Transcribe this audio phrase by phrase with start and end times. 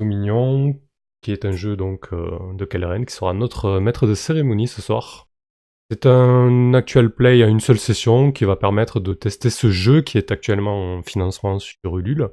[0.00, 0.80] Dominion,
[1.22, 5.28] qui est un jeu donc de Kelren, qui sera notre maître de cérémonie ce soir.
[5.90, 10.02] C'est un actual play à une seule session qui va permettre de tester ce jeu
[10.02, 12.30] qui est actuellement en financement sur Ulule.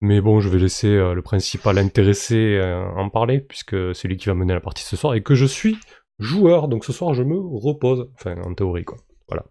[0.00, 4.16] Mais bon, je vais laisser euh, le principal intéressé euh, en parler, puisque c'est lui
[4.16, 5.78] qui va mener la partie ce soir, et que je suis
[6.18, 8.10] joueur, donc ce soir je me repose.
[8.14, 8.98] Enfin, en théorie, quoi.
[9.28, 9.44] Voilà.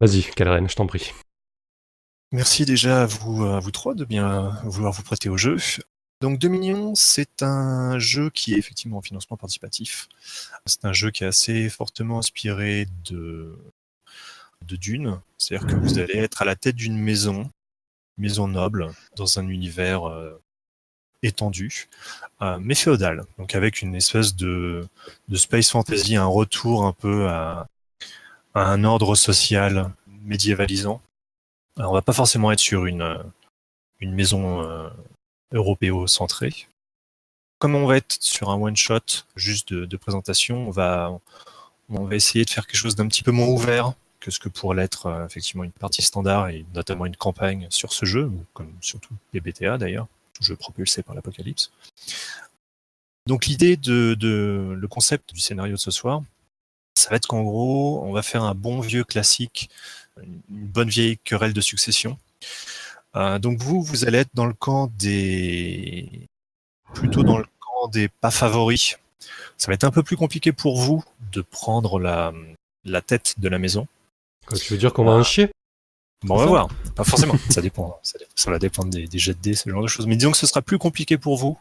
[0.00, 1.12] Vas-y, Calren, je t'en prie.
[2.32, 5.56] Merci déjà à vous, à vous trois de bien vouloir vous prêter au jeu.
[6.20, 10.08] Donc Dominion, c'est un jeu qui est effectivement en financement participatif.
[10.66, 13.56] C'est un jeu qui est assez fortement inspiré de,
[14.66, 15.18] de Dune.
[15.38, 17.50] C'est-à-dire que vous allez être à la tête d'une maison,
[18.18, 20.38] maison noble, dans un univers euh,
[21.22, 21.88] étendu,
[22.42, 23.24] euh, mais féodal.
[23.38, 24.86] Donc avec une espèce de,
[25.32, 27.66] space fantasy, un retour un peu à,
[28.54, 29.90] un ordre social
[30.24, 31.00] médiévalisant.
[31.76, 33.16] Alors, on va pas forcément être sur une,
[34.00, 34.90] une maison euh,
[35.52, 36.66] européo-centré.
[37.58, 41.18] Comme on va être sur un one-shot juste de, présentation, on va,
[41.90, 44.48] on va essayer de faire quelque chose d'un petit peu moins ouvert que ce que
[44.48, 48.72] pourrait l'être euh, effectivement une partie standard et notamment une campagne sur ce jeu, comme
[48.80, 50.06] surtout les BTA d'ailleurs,
[50.40, 51.70] jeu propulsé par l'apocalypse.
[53.26, 56.22] Donc l'idée de, de, le concept du scénario de ce soir,
[56.94, 59.70] ça va être qu'en gros, on va faire un bon vieux classique,
[60.22, 62.18] une bonne vieille querelle de succession,
[63.16, 66.28] euh, donc vous, vous allez être dans le camp des...
[66.94, 68.96] plutôt dans le camp des pas favoris.
[69.56, 72.32] Ça va être un peu plus compliqué pour vous de prendre la,
[72.84, 73.86] la tête de la maison.
[74.54, 75.50] tu veux dire qu'on va en chier?
[76.22, 76.68] Bon, on va voir.
[76.94, 77.34] Pas forcément.
[77.50, 77.98] ça dépend.
[78.02, 80.06] Ça, va dépendre des, des, jets de dés, ce genre de choses.
[80.06, 81.58] Mais disons que ce sera plus compliqué pour vous.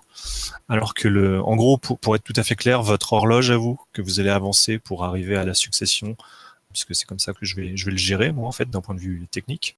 [0.68, 3.58] Alors que le, en gros, pour, pour être tout à fait clair, votre horloge à
[3.58, 6.18] vous, que vous allez avancer pour arriver à la succession,
[6.74, 8.82] puisque c'est comme ça que je vais, je vais le gérer, moi, en fait, d'un
[8.82, 9.78] point de vue technique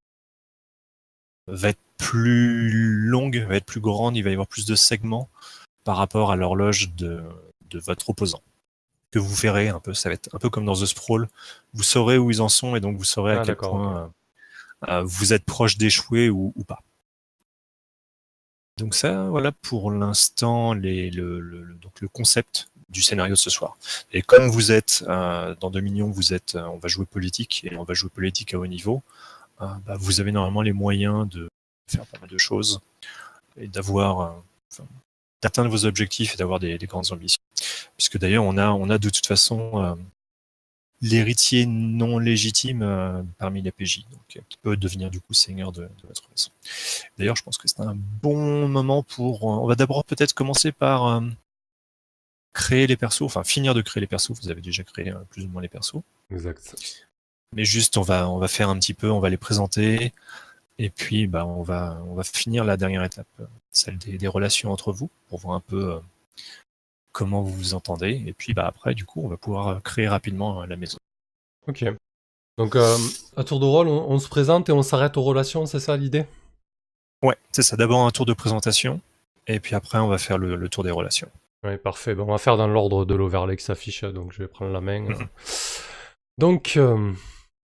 [1.47, 2.72] va être plus
[3.07, 5.29] longue, va être plus grande, il va y avoir plus de segments
[5.84, 7.22] par rapport à l'horloge de,
[7.69, 8.41] de votre opposant.
[9.12, 11.28] Que vous verrez un peu, ça va être un peu comme dans The Sprawl.
[11.74, 14.07] Vous saurez où ils en sont et donc vous saurez à ah, quel point euh,
[14.90, 16.81] euh, vous êtes proche d'échouer ou, ou, pas.
[18.78, 23.50] Donc ça, voilà pour l'instant les, le, le, donc le concept du scénario de ce
[23.50, 23.78] soir.
[24.12, 27.84] Et comme vous êtes euh, dans Dominion, vous êtes, on va jouer politique et on
[27.84, 29.01] va jouer politique à haut niveau.
[29.61, 31.47] Ah, bah, vous avez normalement les moyens de
[31.88, 32.81] faire pas mal de choses
[33.57, 34.22] et d'avoir
[34.79, 34.83] euh,
[35.44, 37.41] d'atteindre vos objectifs et d'avoir des, grandes ambitions.
[37.95, 39.95] Puisque d'ailleurs on a on a de toute façon euh,
[41.00, 45.88] l'héritier non légitime euh, parmi les PJ, donc qui peut devenir du coup seigneur de,
[46.07, 46.50] votre maison.
[47.19, 49.44] D'ailleurs, je pense que c'est un bon moment pour.
[49.44, 51.21] on va d'abord peut-être commencer par
[52.53, 54.31] créer les persos, enfin finir de créer les persos.
[54.41, 56.01] Vous avez déjà créé plus ou moins les persos.
[56.31, 56.75] Exact.
[57.56, 60.13] Mais juste, on va, on va faire un petit peu, on va les présenter,
[60.78, 63.28] et puis bah, on, va, on va finir la dernière étape,
[63.72, 66.00] celle des, relations entre vous, pour voir un peu euh,
[67.12, 68.23] comment vous vous entendez.
[68.25, 70.97] Et puis bah, après, du coup, on va pouvoir créer rapidement euh, la maison.
[71.67, 71.85] Ok.
[72.57, 72.97] Donc, euh,
[73.38, 76.25] à tour de rôle, on, se présente et on s'arrête aux relations, c'est ça l'idée?
[77.23, 77.75] Ouais, c'est ça.
[77.75, 79.01] D'abord un tour de présentation,
[79.47, 81.29] et puis après, on va faire le, tour des relations.
[81.63, 82.16] Oui, parfait.
[82.18, 85.01] on va faire dans l'ordre de l'overlay qui s'affiche, donc je vais prendre la main.
[85.01, 85.28] Mhm.
[86.39, 86.78] Donc,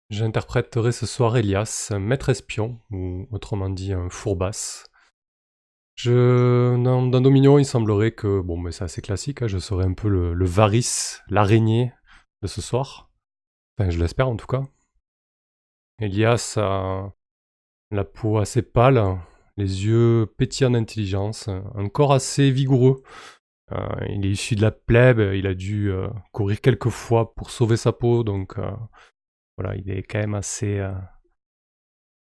[0.09, 4.85] J'interpréterai ce soir Elias, maître espion, ou autrement dit un fourbasse.
[5.95, 9.93] Je, dans, Dominion, il semblerait que, bon, mais c'est assez classique, hein, je serai un
[9.93, 11.91] peu le, Varys, l'araignée
[12.41, 13.09] de ce soir.
[13.77, 14.63] Enfin, je l'espère en tout cas.
[15.99, 17.11] Elias a
[17.91, 19.19] la peau assez pâle,
[19.57, 23.01] les yeux pétillants d'intelligence, un corps assez vigoureux.
[23.71, 27.49] Euh, il est issu de la plèbe, il a dû euh, courir quelques fois pour
[27.49, 28.71] sauver sa peau, donc euh,
[29.57, 30.93] voilà, il est quand même assez, euh,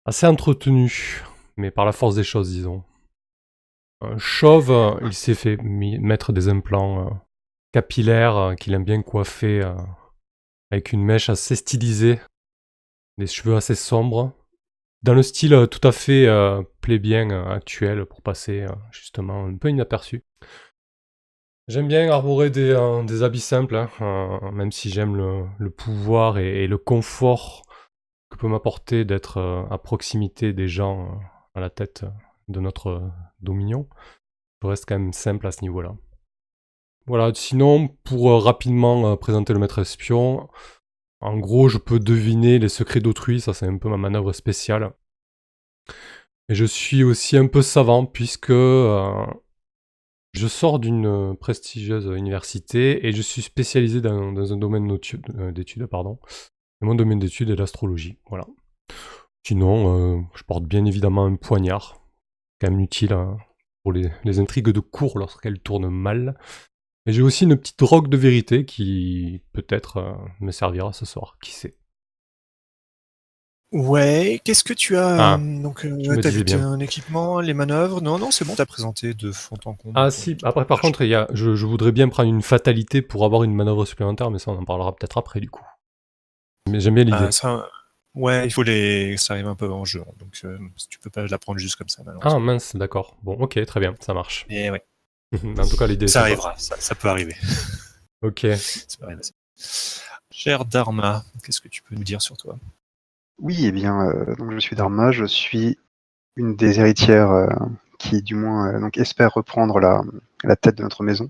[0.06, 1.24] assez entretenu,
[1.58, 2.84] mais par la force des choses, disons.
[4.02, 7.14] Un chauve, il s'est fait mettre des implants euh,
[7.72, 9.64] capillaires euh, qu'il aime bien coiffer
[10.72, 12.20] avec une mèche assez stylisée,
[13.18, 14.34] des cheveux assez sombres,
[15.02, 16.28] dans le style tout à fait
[16.82, 20.24] plébien actuel pour passer justement un peu inaperçu.
[21.68, 26.68] J'aime bien arborer des, euh, habits simples, hein, euh, même si j'aime le, pouvoir et,
[26.68, 27.64] le confort
[28.30, 31.20] que peut m'apporter d'être euh, à proximité des gens
[31.56, 32.06] à la tête
[32.50, 33.10] de notre
[33.40, 33.90] dominion.
[34.62, 35.96] Je reste quand même simple à ce niveau-là.
[37.08, 40.48] Voilà, sinon, pour rapidement présenter le maître espion,
[41.20, 44.92] en gros, je peux deviner les secrets d'autrui, ça c'est un peu ma manœuvre spéciale.
[46.50, 48.52] Et je suis aussi un peu savant, puisque
[50.38, 55.86] je sors d'une euh, prestigieuse université et je suis spécialisé dans, un domaine euh, d'études,
[55.88, 56.20] pardon.
[56.82, 58.46] mon domaine d'études est l'astrologie, voilà.
[59.46, 62.02] Sinon, euh, je porte bien évidemment un poignard,
[62.60, 63.38] quand même utile hein,
[63.84, 66.38] pour les, intrigues de cours lorsqu'elles tournent mal.
[67.06, 71.52] Et j'ai aussi une petite drogue de vérité qui peut-être me servira ce soir, qui
[71.52, 71.78] sait.
[73.72, 78.00] Ouais, qu'est-ce que tu as Ah, euh, Donc, euh, vu un équipement, les manœuvres?
[78.02, 79.94] Non, non, c'est bon, t'as présenté de fond en comble.
[79.96, 83.02] Ah si, après par contre, il y a, je, je voudrais bien prendre une fatalité
[83.02, 85.66] pour avoir une manœuvre supplémentaire, mais ça on en parlera peut-être après du coup.
[86.70, 87.18] Mais j'aime bien l'idée.
[87.20, 87.68] Ah, ça,
[88.14, 89.18] ouais, il faut les.
[89.18, 90.58] Ça arrive un peu en jeu, hein, donc euh,
[90.90, 93.18] tu peux pas la prendre juste comme ça, Ah mince, d'accord.
[93.24, 94.46] Bon, ok, très bien, ça marche.
[94.50, 94.84] Mais ouais,
[95.34, 97.36] en tout cas, l'idée ça arrivera, ça, ça peut arriver.
[98.22, 98.46] Ok.
[98.56, 99.22] Ça peut arriver.
[100.32, 102.58] Cher Dharma, qu'est-ce que tu peux nous dire sur toi?
[103.40, 105.78] Oui, eh bien, euh, donc je suis Dharma, je suis
[106.36, 107.48] une des héritières euh,
[108.00, 110.04] qui, du moins, euh, espère reprendre la,
[110.58, 111.30] tête de notre maison,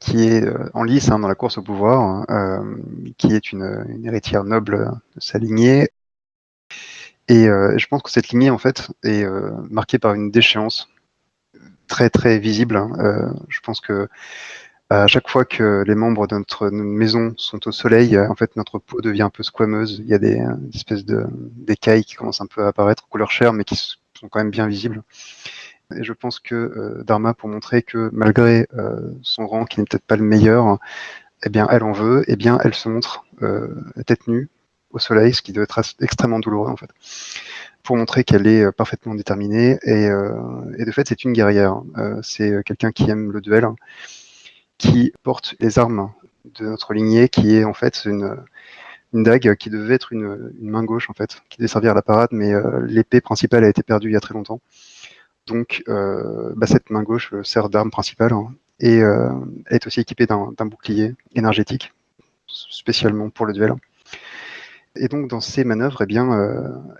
[0.00, 2.76] qui est en lice hein, dans la course au pouvoir, euh,
[3.18, 5.88] qui est une, héritière noble de sa lignée.
[7.28, 9.24] Et je pense que cette lignée, en fait, est
[9.70, 10.88] marquée par une déchéance
[11.88, 12.76] très très visible.
[12.76, 13.34] hein.
[13.48, 14.08] Je pense que
[14.90, 18.54] à chaque fois que les membres de notre maison sont au soleil, euh, en fait,
[18.56, 20.00] notre peau devient un peu squameuse.
[20.00, 23.30] Il y a des, euh, espèces de d'écailles qui commencent un peu à apparaître, couleur
[23.30, 25.02] chair, mais qui sont quand même bien visibles.
[25.94, 28.66] Et je pense que euh, Dharma, pour montrer que malgré
[29.22, 30.78] son rang, qui n'est peut-être pas le meilleur,
[31.44, 33.24] eh bien, elle en veut, eh bien, elle se montre
[34.06, 34.48] tête nue
[34.90, 36.90] au soleil, ce qui doit être extrêmement douloureux, en fait,
[37.82, 39.78] pour montrer qu'elle est parfaitement déterminée.
[39.82, 40.04] Et,
[40.78, 41.82] et de fait, c'est une guerrière.
[42.22, 43.66] C'est quelqu'un qui aime le duel,
[44.84, 46.12] qui porte les armes
[46.44, 48.36] de notre lignée, qui est en fait une,
[49.12, 51.94] une dague qui devait être une, une main gauche, en fait, qui devait servir à
[51.94, 54.60] la parade, mais euh, l'épée principale a été perdue il y a très longtemps.
[55.46, 59.00] Donc, euh, bah, cette main gauche euh, sert d'arme principale hein, et
[59.70, 61.94] est aussi équipée d'un bouclier énergétique,
[62.48, 63.72] spécialement pour le duel.
[64.96, 66.28] Et donc, dans ces manœuvres, eh bien,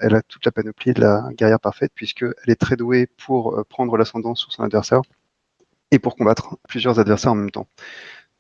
[0.00, 3.96] elle a toute la panoplie de la guerrière parfaite, puisqu'elle est très douée pour prendre
[3.96, 5.02] l'ascendant sur son adversaire
[5.90, 7.68] et pour combattre plusieurs adversaires en même temps.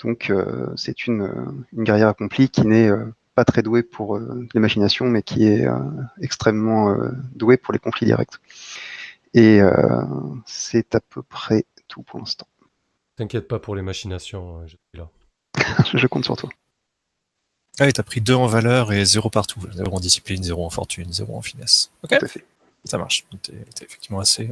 [0.02, 4.16] Donc, euh, c'est une, euh, une guerrière accomplie qui n'est euh, pas très douée pour
[4.16, 5.78] euh, les machinations, mais qui est euh,
[6.20, 8.34] extrêmement euh, douée pour les conflits directs.
[9.34, 10.02] Et euh,
[10.46, 12.46] c'est à peu près tout pour l'instant.
[13.16, 15.08] T'inquiète pas pour les machinations, euh, je suis là.
[15.94, 16.50] je, compte sur toi.
[17.78, 19.60] Ah, et t'as pris 2 en valeur et 0 partout.
[19.72, 21.90] 0 en discipline, 0 en fortune, 0 en finesse.
[22.02, 22.44] Ok, Tout à fait.
[22.84, 23.26] ça marche.
[23.42, 24.48] T'es effectivement assez,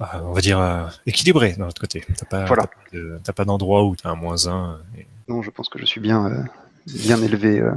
[0.00, 2.04] on va dire, euh, équilibré d'un autre côté.
[2.16, 2.68] T'as pas, Voilà.
[2.90, 4.80] t'as pas pas d'endroit où t'as un moins 1.
[4.98, 5.06] Et...
[5.28, 6.44] Non, je pense que je suis bien, euh,
[6.86, 7.72] bien élevé euh,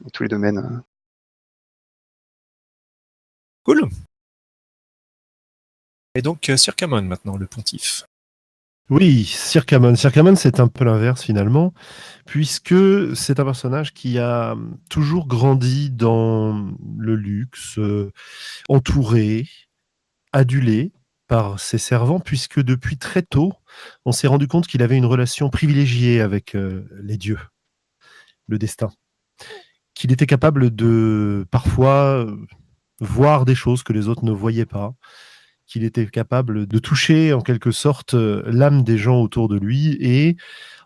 [0.00, 0.82] dans tous les domaines.
[3.64, 3.88] Cool.
[6.14, 8.04] Et donc, euh, Circamon maintenant, le pontife.
[8.90, 9.96] Oui, Circamon.
[9.96, 11.72] Circamon, c'est un peu l'inverse finalement,
[12.26, 12.74] puisque
[13.16, 14.54] c'est un personnage qui a
[14.90, 18.12] toujours grandi dans le luxe, euh,
[18.68, 19.48] entouré,
[20.32, 20.92] adulé
[21.26, 23.52] par ses servants, puisque depuis très tôt,
[24.04, 27.38] on s'est rendu compte qu'il avait une relation privilégiée avec euh, les dieux,
[28.46, 28.90] le destin,
[29.94, 32.36] qu'il était capable de parfois euh,
[33.00, 34.94] voir des choses que les autres ne voyaient pas,
[35.66, 39.96] qu'il était capable de toucher en quelque sorte euh, l'âme des gens autour de lui.
[40.00, 40.36] Et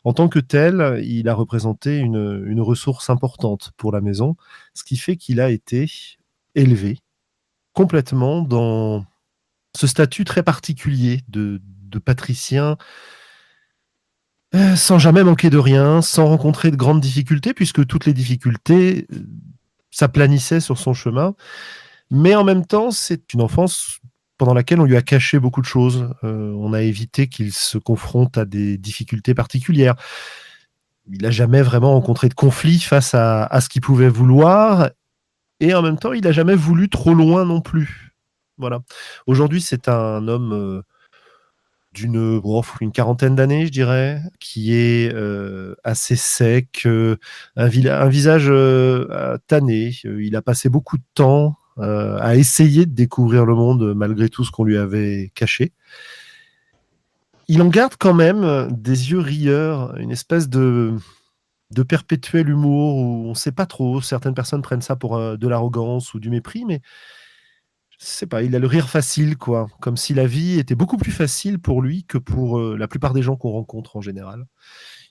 [0.05, 4.37] en tant que tel, il a représenté une, une ressource importante pour la maison,
[4.75, 5.91] ce qui fait qu'il a été
[6.55, 6.99] élevé
[7.79, 9.05] complètement dans
[9.79, 11.61] ce statut très particulier de,
[12.05, 12.77] patricien,
[14.55, 19.07] euh, sans jamais manquer de rien, sans rencontrer de grandes difficultés, puisque toutes les difficultés
[19.13, 19.19] euh,
[19.93, 21.35] s'aplanissaient sur son chemin.
[22.11, 24.01] Mais en même temps, c'est une enfance
[24.37, 26.11] pendant laquelle on lui a caché beaucoup de choses.
[26.25, 29.95] Euh, on a évité qu'il se confronte à des difficultés particulières.
[31.09, 34.91] Il n'a jamais vraiment rencontré de conflit face à ce qu'il pouvait vouloir.
[35.61, 38.08] Et en même temps, il n'a jamais voulu trop loin non plus.
[38.59, 38.81] Voilà.
[39.27, 40.83] Aujourd'hui, c'est un homme euh,
[41.93, 42.63] d'une oh,
[42.93, 47.17] quarantaine d'années, je dirais, qui est euh, assez sec, euh,
[47.57, 48.53] un, vi- un visage
[49.47, 49.93] tanné.
[50.05, 54.51] Il a passé beaucoup de temps à essayer de découvrir le monde malgré tout ce
[54.51, 55.73] qu'on lui avait caché.
[57.47, 60.97] Il en garde quand même des yeux rieurs, une espèce de,
[61.71, 64.01] de perpétuel humour où on ne sait pas trop.
[64.01, 66.83] Certaines personnes prennent ça pour de l'arrogance ou du mépris, mais
[68.01, 69.67] il a le rire facile, quoi.
[69.81, 73.13] Comme si la vie était beaucoup plus facile pour lui que pour euh, la plupart
[73.13, 74.47] des gens qu'on rencontre en général.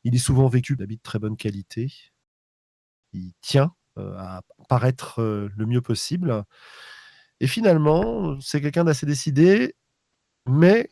[0.04, 1.92] Il est souvent vécu d'habits de très bonne qualité.
[3.14, 6.44] Il tient euh, à paraître euh, le mieux possible.
[7.40, 9.76] Et finalement, c'est quelqu'un d'assez décidé,
[10.48, 10.90] mais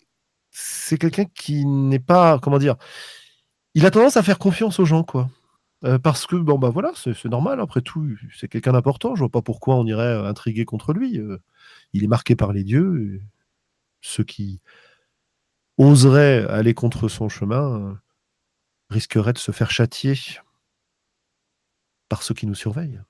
[0.51, 2.75] c'est quelqu'un qui n'est pas, comment dire,
[3.73, 5.29] il a tendance à faire confiance aux gens, quoi.
[5.85, 9.13] Euh, parce que, bon, bah voilà, c'est normal, après tout, c'est quelqu'un d'important.
[9.15, 11.19] Je vois pas pourquoi on irait euh, intriguer contre lui.
[11.19, 11.37] Euh,
[11.93, 13.21] il est marqué par les dieux.
[14.01, 14.61] ceux qui
[15.77, 17.93] oseraient aller contre son chemin euh,
[18.89, 20.15] risqueraient de se faire châtier
[22.09, 23.01] par ceux qui nous surveillent.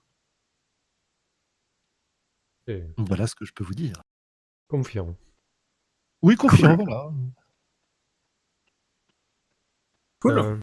[2.67, 4.01] Et Voilà ce que je peux vous dire.
[4.67, 5.15] confiant.
[6.21, 7.11] Oui, confiant, voilà.
[10.19, 10.59] Cool.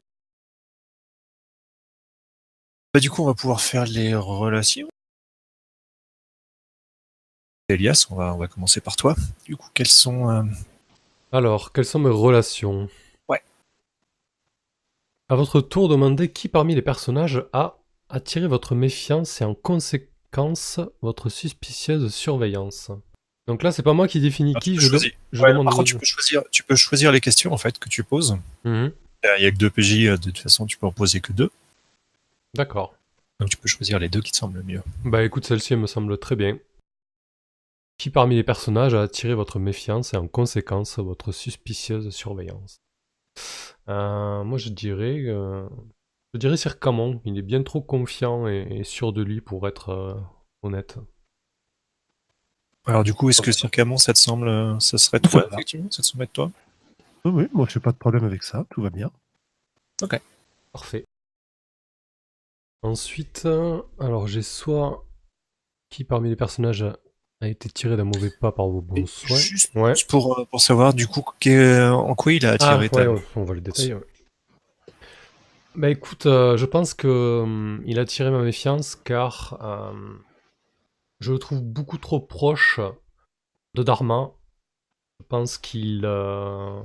[2.95, 4.87] Euh, Bah, du coup, on va pouvoir faire les relations.
[7.69, 9.15] Elias, on va, on va commencer par toi.
[9.45, 10.29] Du coup, quels sont.
[10.29, 10.43] euh,
[11.31, 12.87] alors, quelles sont mes relations?
[13.27, 13.41] Ouais.
[15.29, 17.77] À votre tour, demandez qui parmi les personnages a
[18.09, 22.91] attiré votre méfiance et en conséquence votre suspicieuse surveillance?
[23.47, 24.99] Donc là, c'est pas moi qui définis ah, qui, je, de-
[25.31, 25.65] je Ouais, demande.
[25.65, 28.37] par contre, tu peux, choisir, tu peux choisir les questions en fait que tu poses.
[28.65, 28.91] Mhm.
[29.23, 31.31] Il n'y a que deux PJ, euh, de toute façon, tu peux en poser que
[31.33, 31.49] deux.
[32.55, 32.95] D'accord.
[33.39, 34.83] Donc tu peux choisir les deux qui te semblent le mieux.
[35.05, 36.59] Bah écoute, celle-ci elle me semble très bien.
[37.97, 42.81] Qui parmi les personnages a attiré votre méfiance et en conséquence votre suspicieuse surveillance?
[43.89, 45.67] Euh, Moi je dirais, euh,
[46.33, 47.21] je dirais Sir Camon.
[47.25, 50.13] Il est bien trop confiant et, et sûr de lui pour être euh,
[50.61, 50.97] honnête.
[52.85, 56.01] Alors du coup, est-ce que Sir Camon, ça te semble, ça serait toi, effectivement Ça
[56.01, 56.51] te semble être toi?
[57.23, 59.09] Oui, oui, moi, je n'ai pas de problème avec ça, tout va bien.
[60.73, 61.05] Parfait.
[62.83, 65.05] Ensuite, euh, alors j'ai soit
[65.89, 69.37] qui parmi les personnages a, été tiré d'un mauvais pas par vos bons soins.
[69.37, 69.93] Juste Ouais.
[70.09, 73.09] pour, euh, pour savoir du coup que- en quoi il a Ah, attiré ouais, ta...
[73.11, 73.95] ouais, on va le détailler.
[75.75, 80.13] Bah écoute, euh, je pense que hum, il a attiré ma méfiance car euh,
[81.19, 82.79] je le trouve beaucoup trop proche
[83.75, 84.31] de Dharma.
[85.21, 86.81] Je pense qu'il euh,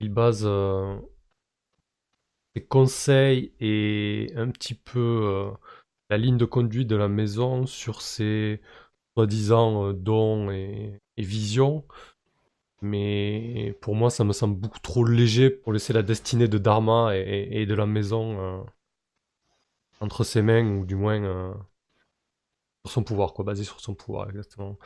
[0.00, 0.96] il base euh,
[2.54, 5.50] ses conseils et un petit peu euh,
[6.10, 8.60] la ligne de conduite de la maison sur ses
[9.16, 11.84] soi-disant euh, dons et, et visions.
[12.82, 17.16] Mais pour moi, ça me semble beaucoup trop léger pour laisser la destinée de Dharma
[17.16, 18.64] et, de la maison euh,
[20.00, 21.54] entre ses mains, ou du moins euh,
[22.84, 24.78] sur son pouvoir, quoi, basé sur son pouvoir, exactement.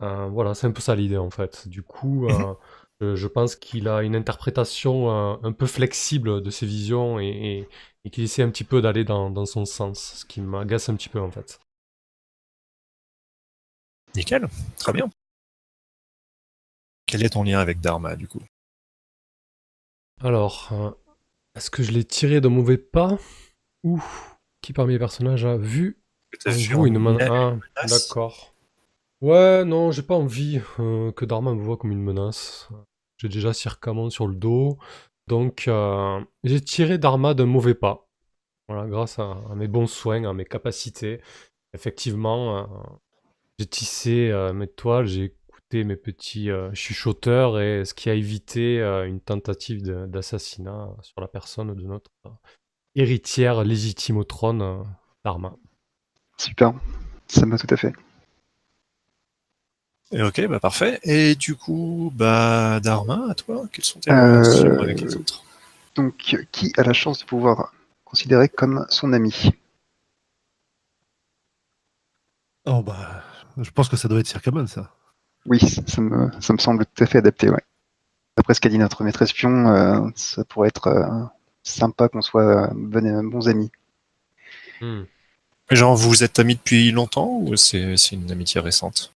[0.00, 1.68] Euh, voilà, c'est un peu ça l'idée en fait.
[1.68, 2.26] Du coup,
[3.00, 7.26] je, je pense qu'il a une interprétation euh, un peu flexible de ses visions et,
[7.28, 7.68] et-
[8.04, 10.94] et qu'il essaie un petit peu d'aller dans, dans son sens, ce qui m'agace un
[10.94, 11.58] petit peu en fait.
[14.16, 14.48] Nickel,
[14.78, 15.08] très bien.
[17.06, 18.42] Quel est ton lien avec Dharma du coup?
[20.22, 20.90] Alors, euh,
[21.56, 23.18] est-ce que je l'ai tiré de mauvais pas?
[23.84, 24.02] Ou
[24.62, 26.00] qui parmi les personnages a vu
[26.46, 28.55] vu en une menace Ah, d'accord.
[29.22, 32.68] Ouais, non, j'ai pas envie euh, que Dharma me voit comme une menace.
[33.16, 34.78] J'ai déjà Sir Camon sur le dos.
[35.26, 38.08] Donc, euh, j'ai tiré Dharma d'un mauvais pas.
[38.68, 41.20] Voilà, grâce à, mes bons soins, à mes capacités.
[41.72, 42.64] Effectivement, euh,
[43.58, 49.20] j'ai tissé mes toiles, j'ai écouté mes petits chuchoteurs, et ce qui a évité une
[49.20, 52.10] tentative d'assassinat sur la personne de notre
[52.94, 54.84] héritière légitime au trône,
[55.24, 55.56] Dharma.
[56.36, 56.74] Super,
[57.28, 57.94] ça me va tout à fait.
[60.12, 61.00] Et Ok, bah parfait.
[61.02, 65.42] Et du coup, bah Dharma, à toi, quelles sont tes Euh, relations avec les autres?
[65.96, 67.72] Donc, qui a la chance de pouvoir
[68.04, 69.52] considérer comme son ami?
[72.66, 73.22] Oh, bah,
[73.56, 74.92] je pense que ça doit être Circamon, ça.
[75.46, 77.62] Oui, ça me, ça me semble tout à fait adapté, ouais.
[78.36, 81.24] Après ce qu'a dit notre maître espion, euh, ça pourrait être euh,
[81.62, 83.70] sympa qu'on soit euh, bon- bons amis.
[84.80, 85.02] Hmm.
[85.70, 89.14] Genre, vous êtes amis depuis longtemps ou c'est une amitié récente?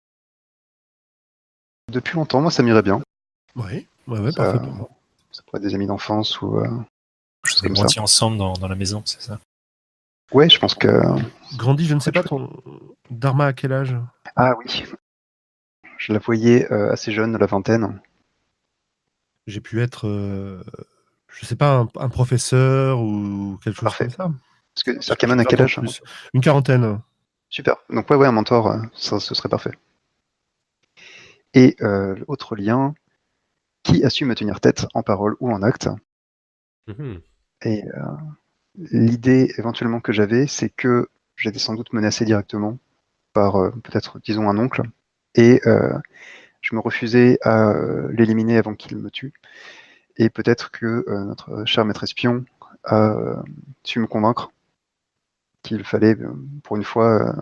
[1.91, 3.01] Depuis longtemps, moi, ça m'irait bien.
[3.55, 4.61] Oui, ouais, ouais, Ça-.
[5.31, 6.57] Ça pourrait être des amis d'enfance ou...
[6.57, 6.67] euh,
[7.43, 8.01] Je Chose serais comme ça.
[8.01, 9.39] ensemble dans, dans la maison, c'est ça?
[10.33, 11.01] Ouais, je pense que...
[11.55, 12.49] Grandi, je ne sais pas, ton
[13.09, 13.95] Dharma à quel âge?
[14.35, 14.83] Ah oui.
[15.97, 17.99] Je la voyais euh, assez jeune, la vingtaine.
[19.47, 20.61] J'ai pu être, euh,
[21.29, 24.07] je sais pas, un, un professeur ou quelque chose Parfait.
[24.07, 24.31] comme ça.
[24.75, 25.79] Parce que Sarkaman, à quel âge?
[26.33, 26.99] Une quarantaine.
[27.49, 27.77] Super.
[27.89, 29.71] Donc ouais, ouais, un mentor, euh, ça, ce serait parfait.
[31.57, 32.93] Et euh, l'autre lien,
[33.83, 35.89] qui a su me tenir tête en parole ou en acte
[36.87, 37.21] Mhm.
[37.63, 38.15] Et euh,
[38.91, 42.77] l'idée éventuellement que j'avais, c'est que j'étais sans doute menacé directement
[43.33, 44.83] par euh, peut-être, disons, un oncle,
[45.35, 45.97] et euh,
[46.61, 47.73] je me refusais à
[48.11, 49.33] l'éliminer avant qu'il me tue.
[50.17, 52.45] Et peut-être que notre cher maître espion
[52.83, 53.43] a
[53.83, 54.51] su me convaincre
[55.61, 56.17] qu'il fallait,
[56.63, 57.35] pour une fois,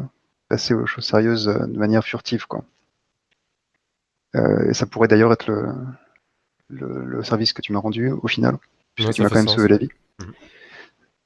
[0.50, 2.66] passer aux choses sérieuses de manière furtive, quoi.
[4.36, 5.68] Euh, et ça pourrait d'ailleurs être le,
[6.70, 8.58] le, le service que tu m'as rendu au final,
[8.96, 9.90] puisque Ouais, tu m'as quand même sauvé la vie.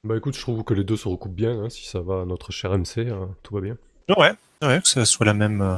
[0.04, 2.24] Bah écoute, je trouve que les deux se recoupent bien, hein, si ça va à
[2.24, 3.76] notre cher MC, euh, tout va bien.
[4.16, 5.60] Ouais, ouais, que ça soit la même.
[5.60, 5.76] euh.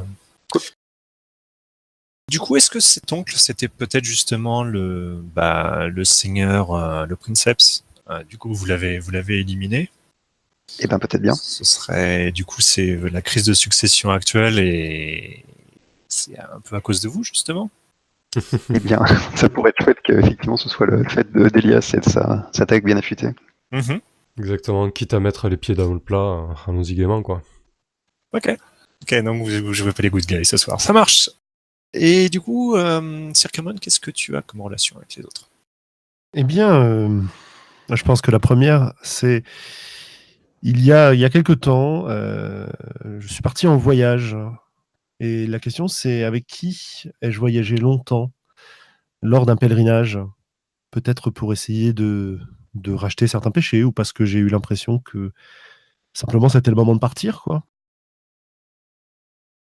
[2.31, 7.17] Du coup, est-ce que cet oncle, c'était peut-être justement le, bah, le seigneur, euh, le
[7.17, 9.91] princeps euh, Du coup, vous l'avez, vous l'avez éliminé?
[10.79, 11.35] Eh ben peut-être bien.
[11.35, 15.45] Ce serait, du coup, c'est la crise de succession actuelle et
[16.13, 17.71] c'est un peu à cause de vous, justement.
[18.73, 18.99] Eh bien,
[19.35, 22.65] ça pourrait être chouette qu'effectivement ce soit le, fait de- d'Elias et de sa, sa
[22.67, 23.29] tag bien affûtée.
[23.73, 24.01] Mhm.
[24.39, 27.43] Exactement, quitte à mettre les pieds dans le plat, euh, allons-y gaiement, quoi.
[28.33, 28.49] Ok.
[29.03, 30.81] Ok, donc vous ne jouez pas les good guys ce soir.
[30.81, 31.29] Ça marche.
[31.93, 35.51] Et du coup, euh, Circamon, qu'est-ce que tu as comme relation avec les autres?
[36.35, 37.21] Eh bien, euh,
[37.91, 39.43] je pense que la première, c'est
[40.63, 42.67] il y a, il y a quelque temps, euh,
[43.19, 44.35] je suis parti en voyage.
[45.23, 48.33] Et la question, c'est avec qui ai-je voyagé longtemps
[49.23, 50.19] lors d'un pèlerinage?
[50.91, 52.41] Peut-être pour essayer de,
[52.75, 55.33] de racheter certains péchés ou parce que j'ai eu l'impression que
[56.13, 57.63] simplement c'était le moment de partir, quoi.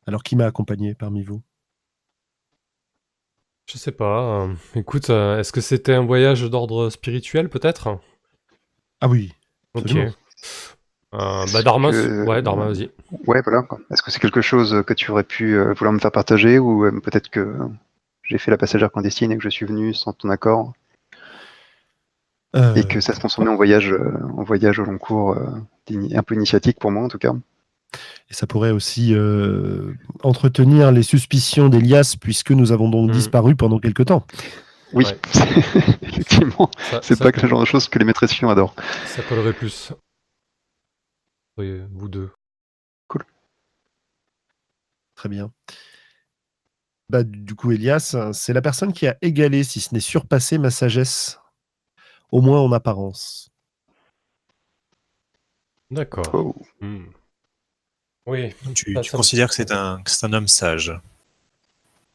[0.08, 1.44] Alors, qui m'a accompagné parmi vous?
[3.66, 4.46] Je sais pas.
[4.46, 8.00] euh, écoute, euh, est-ce que c'était un voyage d'ordre spirituel, peut-être?
[9.02, 9.34] Ah oui,
[9.74, 9.84] Ok.
[9.84, 10.14] Absolument.
[11.13, 12.89] Euh, bah, Dharma, que- ouais, Dharma, vas-y.
[13.27, 13.63] Ouais, voilà.
[13.91, 16.86] Est-ce que c'est quelque chose que tu aurais pu euh, vouloir me faire partager ou
[16.86, 17.55] euh, peut-être que
[18.24, 20.74] j'ai fait la passagère clandestine et que je suis venu sans ton accord
[22.55, 25.46] Euh, et que ça se transformait en voyage, euh, en voyage au long cours euh,
[26.15, 27.34] un peu initiatique pour moi en tout cas.
[28.29, 29.93] Et ça pourrait aussi euh,
[30.24, 33.13] entretenir les suspicions d'Elias, puisque nous avons donc Mm.
[33.13, 34.25] disparu pendant quelque temps.
[34.93, 35.17] Oui, Ouais.
[36.03, 36.70] effectivement,
[37.01, 38.75] c'est pas que le genre de choses que les maîtresses adorent.
[39.08, 39.91] Ça collerait plus.
[41.57, 42.31] Oui, vous deux.
[45.15, 45.53] Très bien.
[47.10, 50.72] Bah, du coup, Elias, c'est la personne qui a égalé, si ce n'est surpassé, ma
[50.72, 51.39] sagesse,
[52.31, 53.51] au moins en apparence.
[55.91, 56.29] D'accord.
[56.33, 56.55] Oh.
[56.81, 57.05] Hmm.
[58.25, 60.94] Oui, tu, considères que c'est un, que c'est un homme sage,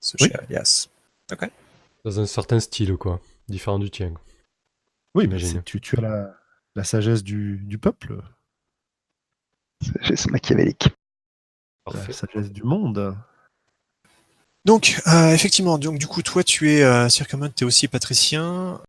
[0.00, 0.30] ce Oui.
[0.30, 0.88] cher Elias.
[2.04, 3.20] dans un certain style, quoi.
[3.46, 4.14] Différent du tien.
[5.14, 6.34] Oui, mais tu, tu as la,
[6.74, 8.22] la sagesse du, du peuple,
[9.82, 10.88] C'est machiavélique.
[11.86, 12.12] la Parfait.
[12.12, 13.16] sagesse du monde.
[14.64, 18.80] Donc, euh, effectivement, donc du coup, toi, tu es euh, Circamon, tu es aussi patricien.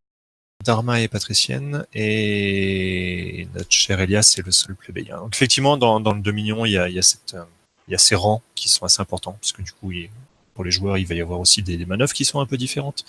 [0.66, 5.18] Dharma est patricienne et notre cher Elias est le seul plébéien.
[5.20, 7.44] Donc, effectivement, dans, dans le Dominion, il y a, il y, a cette, euh,
[7.88, 10.10] il y a ces rangs qui sont assez importants, puisque du coup, il-
[10.56, 12.58] pour les joueurs, il va y avoir aussi des, des manœuvres qui sont un peu
[12.58, 13.06] différentes.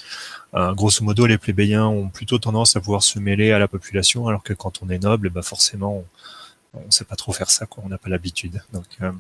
[0.55, 4.29] Euh, grosso modo, les plébéiens ont plutôt tendance à pouvoir se mêler à la population,
[4.29, 6.05] alors que quand on est noble, bah forcément, on
[6.75, 7.83] ne sait pas trop faire ça, quoi.
[7.85, 8.63] on n'a pas l'habitude.
[8.73, 9.13] Donc, euh,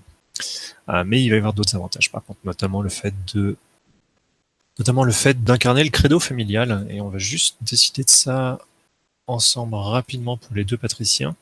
[0.88, 3.56] euh, mais il va y avoir d'autres avantages, par contre, notamment le fait de
[4.78, 6.86] notamment le fait d'incarner le credo familial.
[6.90, 8.58] Et on va juste décider de ça
[9.26, 11.36] ensemble rapidement pour les deux patriciens.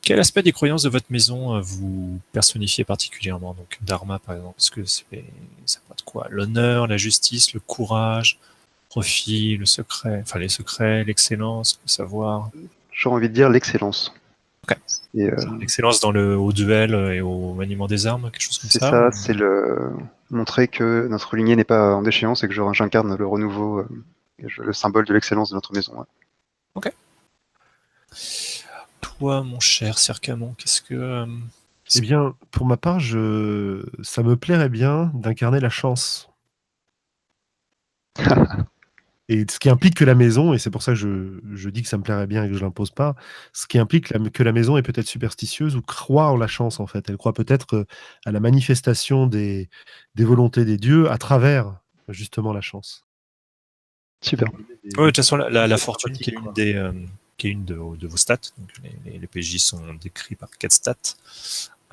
[0.00, 3.54] Quel aspect des croyances de votre maison euh, vous personnifiez particulièrement?
[3.54, 5.02] Donc Dharma par exemple, est-ce que ça
[5.92, 6.26] être quoi?
[6.30, 12.50] L'honneur, la justice, le courage, le profit, le secret, enfin les secrets, l'excellence, le savoir,
[12.92, 14.14] J'aurais envie de dire l'excellence.
[14.68, 14.76] Ok.
[15.14, 18.70] Et, euh, l'excellence dans le au duel et au maniement des armes, quelque chose comme
[18.70, 18.90] c'est ça.
[18.90, 19.90] ça, ou- c'est le
[20.30, 23.88] montrer que notre lignée n'est pas en déchéance et que j'incarne le renouveau, euh,
[24.58, 25.94] le symbole de l'excellence de notre maison.
[26.76, 26.92] ouais.
[29.00, 31.26] Toi, mon cher Circamon, qu'est-ce que euh,
[31.94, 33.84] Eh bien, pour ma part, je...
[34.02, 36.28] ça me plairait bien d'incarner la chance.
[39.32, 41.82] Et ce qui implique que la maison, et c'est pour ça que je, je dis
[41.82, 43.14] que ça me plairait bien et que je l'impose pas,
[43.54, 46.80] ce qui implique la- que la maison est peut-être superstitieuse ou croit en la chance
[46.80, 47.08] en fait.
[47.08, 47.84] Elle croit peut-être euh,
[48.26, 49.70] à la manifestation des,
[50.14, 53.04] des volontés des dieux à travers justement la chance.
[54.20, 54.48] Super.
[54.52, 56.92] Ouais, de toute façon, la, la- la C'est fortune qui est une des, euh,
[57.38, 58.36] qui est une de, vos- de vos stats.
[58.58, 60.96] Donc les, les- les PJ sont décrits par quatre stats.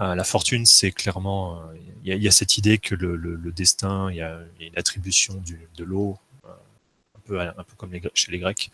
[0.01, 2.95] Euh, la fortune, c'est clairement, euh, il y, a- il y a cette idée que
[2.95, 6.28] le, le- le destin, il y, y a une attribution du, de l'eau, euh,
[7.37, 8.71] un peu comme chez les Grecs,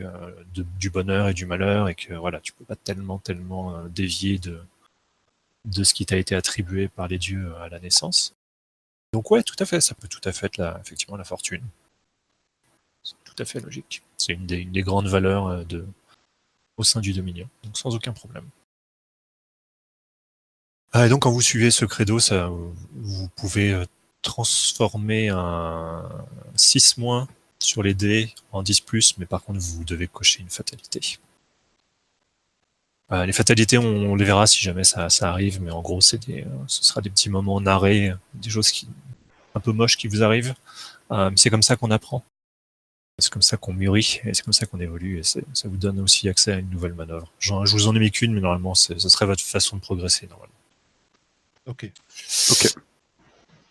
[0.00, 3.76] euh, de- du bonheur et du malheur, et que voilà, tu peux pas tellement, tellement
[3.76, 4.62] euh, dévier de,
[5.64, 8.34] de ce qui t'a été attribué par les dieux à la naissance.
[9.12, 11.62] Donc ouais, tout à fait, ça peut tout à fait être la, effectivement la fortune.
[13.02, 14.02] C'est tout à fait logique.
[14.16, 15.86] C'est une des, grandes valeurs euh, de,
[16.76, 18.48] au sein du Dominion, donc sans aucun problème.
[20.92, 22.50] Ah, et donc quand vous suivez ce credo, ça,
[22.94, 23.84] vous pouvez euh,
[24.22, 26.08] transformer un
[26.54, 27.28] 6 moins
[27.62, 31.18] sur les dés en 10 plus, mais par contre vous devez cocher une fatalité.
[33.12, 36.00] Euh, les fatalités, on, on les verra si jamais ça, ça arrive, mais en gros,
[36.00, 38.88] c'est des, euh, ce sera des petits moments en arrêt, des choses qui,
[39.54, 40.54] un peu moches qui vous arrivent.
[41.10, 42.24] Euh, mais c'est comme ça qu'on apprend.
[43.18, 45.76] C'est comme ça qu'on mûrit et c'est comme ça qu'on évolue et c'est- ça vous
[45.76, 47.30] donne aussi accès à une nouvelle manœuvre.
[47.38, 50.26] Je vous en ai mis qu'une, mais normalement, c'est- ce serait votre façon de progresser
[50.28, 50.54] normalement.
[51.66, 51.90] Ok.
[52.50, 52.74] Ok.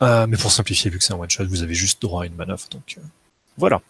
[0.04, 2.26] Euh, mais pour simplifier, vu que c'est un one shot, vous avez juste droit à
[2.28, 2.68] une manœuvre.
[2.70, 3.02] Donc euh,
[3.58, 3.82] voilà.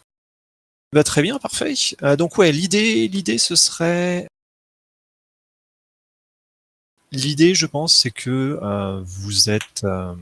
[0.94, 1.74] Bah, très bien, parfait.
[2.04, 4.28] Euh, donc ouais, l'idée, l'idée, ce serait.
[7.12, 9.84] L'idée, je pense, c'est que euh, vous êtes.
[9.84, 10.16] euh,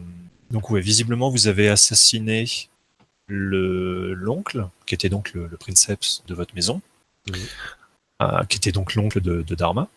[0.51, 2.45] donc ouais, visiblement, vous avez assassiné
[3.27, 6.81] le l'oncle, qui était donc le, le princeps de votre maison,
[8.21, 9.87] euh, qui était donc l'oncle de, de Dharma.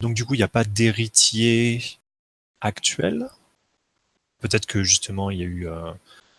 [0.00, 1.82] Donc du coup, il n'y a pas d'héritier
[2.60, 3.28] actuel.
[4.40, 5.68] Peut-être que justement, il y a eu.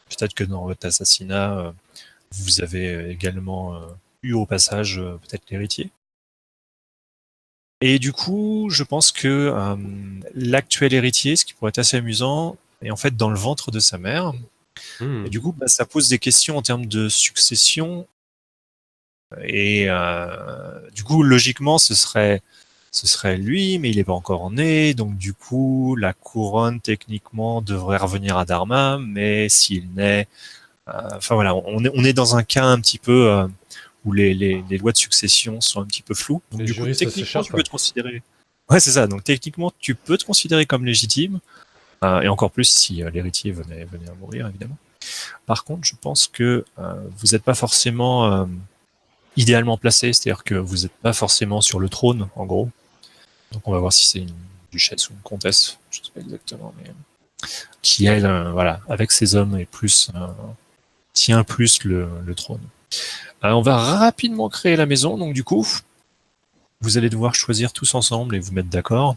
[0.05, 1.71] Euh, Peut-être que dans votre assassinat, euh,
[2.31, 3.87] vous avez également euh,
[4.23, 5.91] eu au passage euh, peut-être l'héritier.
[7.81, 9.75] Et du coup, je pense que euh,
[10.33, 13.79] l'actuel héritier, ce qui pourrait être assez amusant, est en fait dans le ventre de
[13.79, 14.33] sa mère.
[14.99, 15.25] Hmm.
[15.25, 18.07] Et du coup, bah, ça pose des questions en termes de succession.
[19.43, 22.41] Et euh, du coup, logiquement, ce serait,
[22.95, 24.93] ce serait lui, mais il n'est pas encore né.
[24.93, 28.97] Donc, du coup, la couronne, techniquement, devrait revenir à Dharma.
[28.99, 30.27] Mais s'il naît.
[30.87, 33.47] euh, Enfin, voilà, on est, on est dans un cas un petit peu euh,
[34.05, 36.41] où les, les, les lois de succession sont un petit peu floues.
[36.51, 38.23] Donc, Les du coup, techniquement, tu peux te considérer.
[38.69, 39.07] Ouais, c'est ça.
[39.07, 41.39] Donc, techniquement, tu peux te considérer comme légitime.
[42.03, 44.77] Euh, et encore plus si l'héritier venait, venait à mourir, évidemment.
[45.45, 48.45] Par contre, je pense que euh, vous n'êtes pas forcément euh,
[49.35, 52.69] idéalement placé, c'est-à-dire que vous n'êtes pas forcément sur le trône, en gros.
[53.51, 54.33] Donc on va voir si c'est une
[54.71, 56.91] duchesse ou une comtesse, je ne sais pas exactement, mais
[57.81, 60.27] qui elle, euh, voilà, avec ses hommes et plus euh,
[61.13, 62.61] tient plus le, le trône.
[63.43, 65.65] Euh, on va rapidement créer la maison, donc du coup,
[66.81, 69.15] vous allez devoir choisir tous ensemble et vous mettre d'accord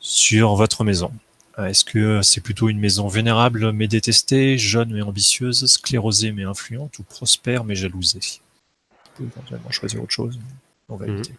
[0.00, 1.12] sur votre maison.
[1.56, 6.98] Est-ce que c'est plutôt une maison vénérable mais détestée, jeune mais ambitieuse, sclérosée mais influente,
[6.98, 8.18] ou prospère mais jalousée?
[8.20, 10.38] Vous pouvez éventuellement choisir autre chose,
[10.88, 11.14] on va Mhm.
[11.14, 11.34] éviter.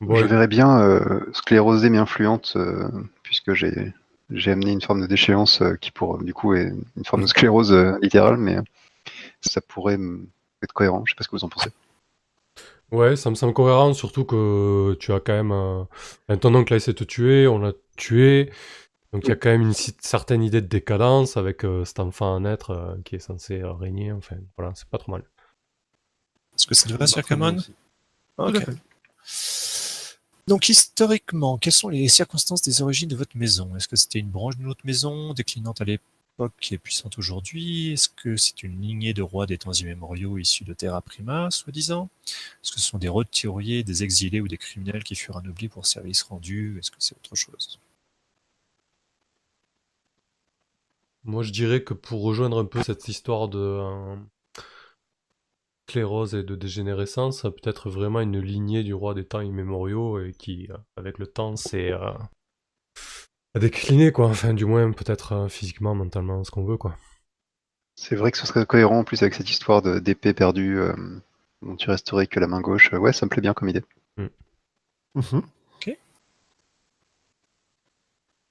[0.00, 2.88] Bon, Je verrais bien euh, sclérosée mais influente, euh,
[3.22, 3.92] puisque j'ai
[4.30, 7.28] j'ai amené une forme de déchéance euh, qui pour du coup est une forme de
[7.28, 8.56] sclérose euh, littérale, mais
[9.40, 9.98] ça pourrait
[10.62, 11.04] être cohérent.
[11.06, 11.70] Je sais pas ce que vous en pensez.
[12.92, 15.82] Ouais, ça me semble cohérent, surtout que tu as quand même euh,
[16.28, 18.52] un ton oncle a essayé de te tuer, on l'a tué,
[19.12, 22.36] donc il y a quand même une certaine idée de décadence avec euh, cet enfant
[22.36, 25.24] à naître euh, qui est censé euh, régner, enfin voilà, c'est pas trop mal.
[26.54, 27.74] Est-ce que ça te va, Sir Très bien Camon aussi.
[28.38, 28.62] Ok.
[30.48, 33.74] Donc historiquement, quelles sont les circonstances des origines de votre maison?
[33.76, 37.92] Est-ce que c'était une branche d'une autre maison, déclinante à l'époque et puissante aujourd'hui?
[37.92, 42.10] Est-ce que c'est une lignée de rois des temps immémoriaux issus de Terra Prima, soi-disant?
[42.62, 45.84] Est-ce que ce sont des roturiers, des exilés ou des criminels qui furent anoblis pour
[45.86, 46.78] service rendu?
[46.78, 47.80] Est-ce que c'est autre chose?
[51.24, 54.16] Moi je dirais que pour rejoindre un peu cette histoire de euh,
[55.88, 60.20] sclérose et de dégénérescence, ça peut être vraiment une lignée du roi des temps immémoriaux
[60.20, 62.12] et qui, euh, avec le temps, s'est euh,
[63.54, 66.96] a décliné quoi, enfin du moins peut-être euh, physiquement, mentalement, ce qu'on veut quoi.
[67.94, 70.92] C'est vrai que ce serait cohérent en plus avec cette histoire de- d'épée perdue euh,
[71.62, 72.92] dont tu resterais que la main gauche.
[72.92, 73.82] Ouais, ça me plaît bien comme idée.
[75.14, 75.42] Mhm.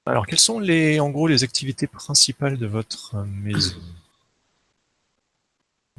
[0.07, 3.81] Alors, quelles sont les, en gros, les activités principales de votre euh, maison?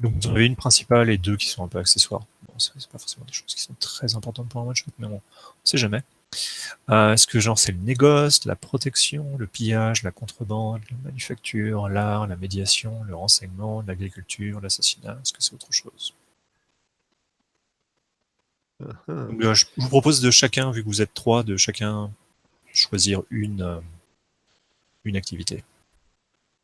[0.01, 2.27] Donc, vous en avez une principale et deux qui sont un peu accessoires.
[2.47, 5.23] Bon, c'est pas forcément des choses qui sont très importantes pour un shot, mais bon,
[5.43, 6.03] on sait jamais.
[6.91, 11.89] Euh, Est-ce que genre c'est le négoce, la protection, le pillage, la contrebande, la manufacture,
[11.89, 16.13] l'art, la médiation, le renseignement, l'agriculture, l'assassinat Est-ce que c'est autre chose?
[18.81, 22.11] Donc, euh, je vous propose de chacun, vu que vous êtes trois, de chacun
[22.75, 23.81] choisir une, euh,
[25.05, 25.65] une activité.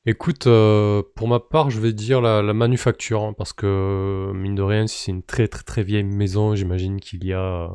[0.04, 4.56] Écoute, euh, pour ma part, je vais dire la, la manufacture, hein, parce que mine
[4.56, 7.68] de rien, si c'est une très très très vieille maison, j'imagine qu'il y a euh,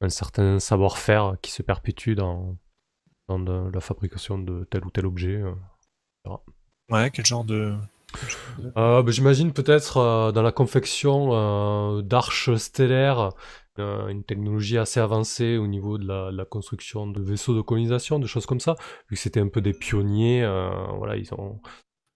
[0.00, 2.56] un certain savoir-faire qui se perpétue dans,
[3.28, 5.36] dans de- la fabrication de tel ou tel objet.
[5.36, 5.54] euh.
[6.90, 7.76] Ouais, quel genre de.
[8.76, 13.30] Euh, bah, j'imagine peut-être euh, dans la confection euh, d'arches stellaires, euh,
[13.80, 18.18] une technologie assez avancée au niveau de la, de la construction de vaisseaux de colonisation,
[18.18, 18.76] de choses comme ça.
[19.08, 21.60] Vu que c'était un peu des pionniers, euh, voilà, ils ont,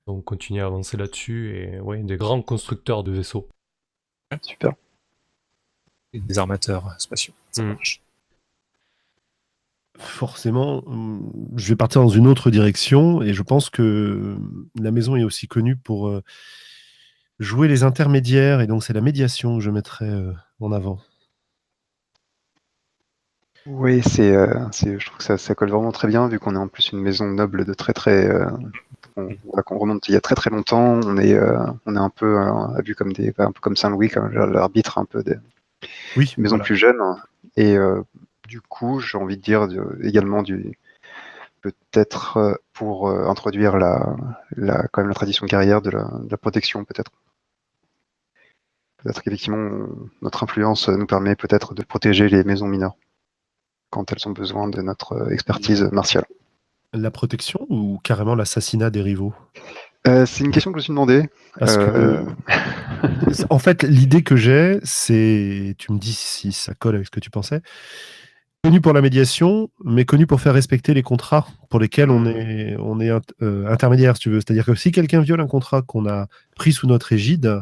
[0.06, 3.48] ils ont continué à avancer là-dessus et ouais, des grands constructeurs de vaisseaux.
[4.42, 4.72] Super.
[6.12, 7.34] Des armateurs spatiaux.
[7.50, 7.68] Ça Mm.
[7.68, 8.00] marche.
[9.98, 14.36] Forcément, hum, je vais partir dans une autre direction et je pense que
[14.74, 16.20] la maison est aussi connue pour euh,
[17.38, 20.98] jouer les intermédiaires et donc c'est la médiation que je mettrais euh, en avant.
[23.66, 26.54] Oui, c'est, euh, c'est- je trouve que ça, ça colle vraiment très bien vu qu'on
[26.54, 28.46] est en plus une maison noble de très très, euh,
[29.16, 31.00] on, voilà, qu'on remonte il y a très très longtemps.
[31.04, 32.36] On est, euh, on est un peu
[32.84, 35.36] vu comme des, un peu comme Saint-Louis, comme l'arbitre un peu des
[36.16, 36.64] Oui, maisons voilà.
[36.64, 37.00] plus jeunes.
[37.56, 37.76] Et
[38.48, 40.78] du coup, j'ai envie de dire de- également du,
[41.62, 44.16] peut-être pour introduire la,
[44.56, 47.12] la, quand même la tradition guerrière de la, de la protection, peut-être.
[48.98, 49.86] Peut-être qu'effectivement,
[50.20, 52.96] notre influence nous permet peut-être de protéger les maisons mineures
[53.94, 56.24] quand elles ont besoin de notre expertise martiale.
[56.92, 59.32] La protection ou carrément l'assassinat des rivaux?
[60.06, 61.28] Euh, c'est une question que je me suis demandé.
[61.58, 62.24] Parce que, Euh,
[63.50, 67.20] en fait, l'idée que j'ai, c'est, tu me dis si ça colle avec ce que
[67.20, 67.62] tu pensais,
[68.64, 72.76] connu pour la médiation, mais connu pour faire respecter les contrats pour lesquels on est,
[72.78, 74.40] on est int- euh, intermédiaire, si tu veux.
[74.40, 76.26] C'est-à-dire que si quelqu'un viole un contrat qu'on a
[76.56, 77.60] pris sous notre égide,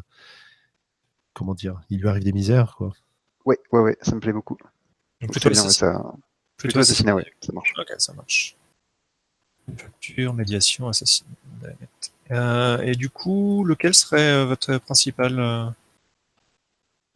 [1.34, 2.92] comment dire, il lui arrive des misères, quoi.
[3.44, 4.56] Ouais, ouais, ouais, ça me plaît beaucoup.
[5.22, 6.02] Donc plutôt bien, ça...
[6.56, 7.72] Plutôt assassinat, ouais, ça marche.
[7.78, 8.56] Ok, ça marche.
[9.76, 11.30] Facture, médiation, assassinat.
[12.30, 15.66] Euh, et du coup, lequel serait euh, votre principal euh,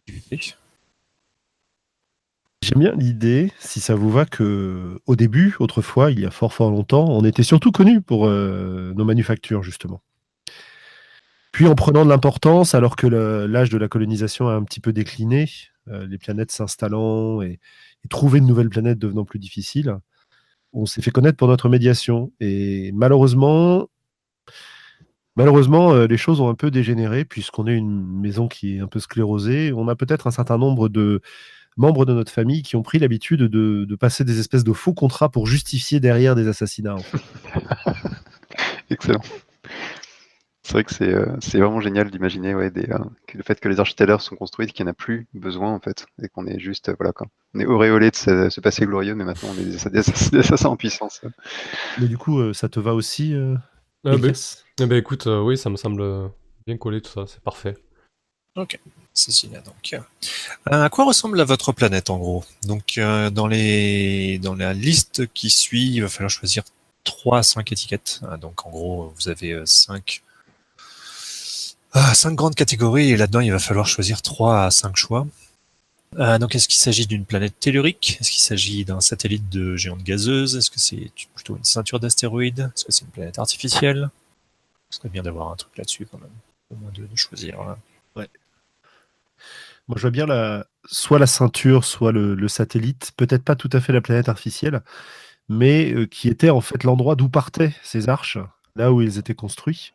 [0.08, 0.54] activité
[2.62, 6.52] J'aime bien l'idée, si ça vous va, que au début, autrefois, il y a fort
[6.52, 10.00] fort longtemps, on était surtout connu pour euh, nos manufactures, justement.
[11.52, 14.92] Puis en prenant de l'importance, alors que l'âge de la colonisation a un petit peu
[14.92, 15.48] décliné,
[15.88, 17.60] euh, les planètes s'installant et,
[18.06, 19.98] trouver de nouvelles planètes devenant plus difficile,
[20.72, 22.32] on s'est fait connaître pour notre médiation.
[22.40, 23.88] Et malheureusement,
[25.36, 28.88] malheureusement, euh, les choses ont un peu dégénéré puisqu'on est une maison qui est un
[28.88, 29.72] peu sclérosée.
[29.72, 31.20] On a peut-être un certain nombre de
[31.76, 35.28] membres de notre famille qui ont pris l'habitude de, passer des espèces de faux contrats
[35.28, 36.96] pour justifier derrière des assassinats.
[38.90, 39.20] Excellent.
[40.66, 42.98] C'est vrai que c'est euh, c'est vraiment génial d'imaginer ouais, des, euh,
[43.28, 45.78] que le fait que les architectes sont construites, qu'il n'y en a plus besoin en
[45.78, 47.28] fait, et qu'on est juste, euh, voilà quoi.
[47.54, 50.38] On est auréolé de ce, ce passé glorieux, mais maintenant on est des, assassins, des
[50.40, 51.20] assassins en puissance.
[52.00, 53.54] Mais du coup, euh, ça te va aussi euh,
[54.04, 54.32] Ah, bah,
[54.80, 56.32] eh ben, écoute, euh, oui, ça me semble
[56.66, 57.76] bien collé tout ça, c'est parfait.
[59.14, 59.92] Assassinat, donc.
[59.92, 62.44] Euh, à quoi ressemble votre planète, en gros?
[62.66, 64.40] Donc, euh, dans, les...
[64.40, 66.64] dans la liste qui suit, il va falloir choisir
[67.04, 68.20] 3 à 5 étiquettes.
[68.28, 70.24] Ah, donc, en gros, vous avez 5...
[71.98, 75.26] Ah, cinq grandes catégories, et là-dedans, il va falloir choisir 3 à 5 choix.
[76.18, 78.18] Euh, donc, est-ce qu'il s'agit d'une planète tellurique?
[78.20, 80.56] Est-ce qu'il s'agit d'un satellite de géante gazeuse?
[80.56, 82.70] Est-ce que c'est plutôt une ceinture d'astéroïdes?
[82.76, 84.10] Est-ce que c'est une planète artificielle?
[84.90, 86.28] Ce serait bien d'avoir un truc là-dessus, quand même.
[86.70, 87.58] Au moins de, choisir.
[87.62, 87.78] hein.
[88.14, 93.70] Moi, je vois bien la, soit la ceinture, soit le, le satellite, peut-être pas tout
[93.72, 94.82] à fait la planète artificielle,
[95.48, 98.36] mais euh, qui était en fait l'endroit d'où partaient ces arches,
[98.74, 99.94] là où ils étaient construits.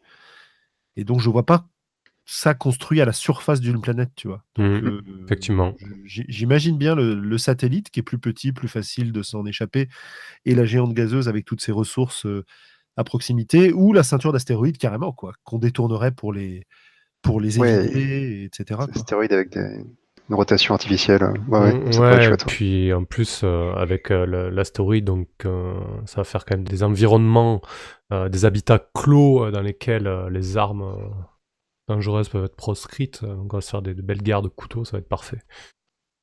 [0.96, 1.68] Et donc, je vois pas
[2.34, 4.42] ça construit à la surface d'une planète, tu vois.
[4.56, 5.76] Donc, Mhm, euh, effectivement.
[6.06, 9.90] J'imagine bien le, le satellite qui est plus petit, plus facile de s'en échapper,
[10.46, 12.46] et la géante gazeuse avec toutes ses ressources euh,
[12.96, 16.66] à proximité, ou la ceinture d'astéroïdes carrément, quoi, qu'on détournerait pour les,
[17.22, 17.70] pour les Ouais.
[17.86, 18.64] éviter, etc.
[18.86, 18.88] quoi.
[18.96, 19.84] Astéroïde avec des,
[20.30, 21.24] une rotation artificielle.
[21.50, 22.42] Ouais, ouais, Mm, être ouais, chouette.
[22.46, 22.48] ouais.
[22.48, 25.74] puis en plus, euh, avec euh, l'astéroïde, donc euh,
[26.06, 27.60] ça va faire quand même des environnements,
[28.14, 30.96] euh, des habitats clos euh, dans lesquels euh, les armes euh,
[31.96, 33.22] dangereuses peuvent être proscrites.
[33.24, 35.08] Euh, Donc on va se faire des, de belles guerres de couteaux, ça va être
[35.10, 35.42] parfait.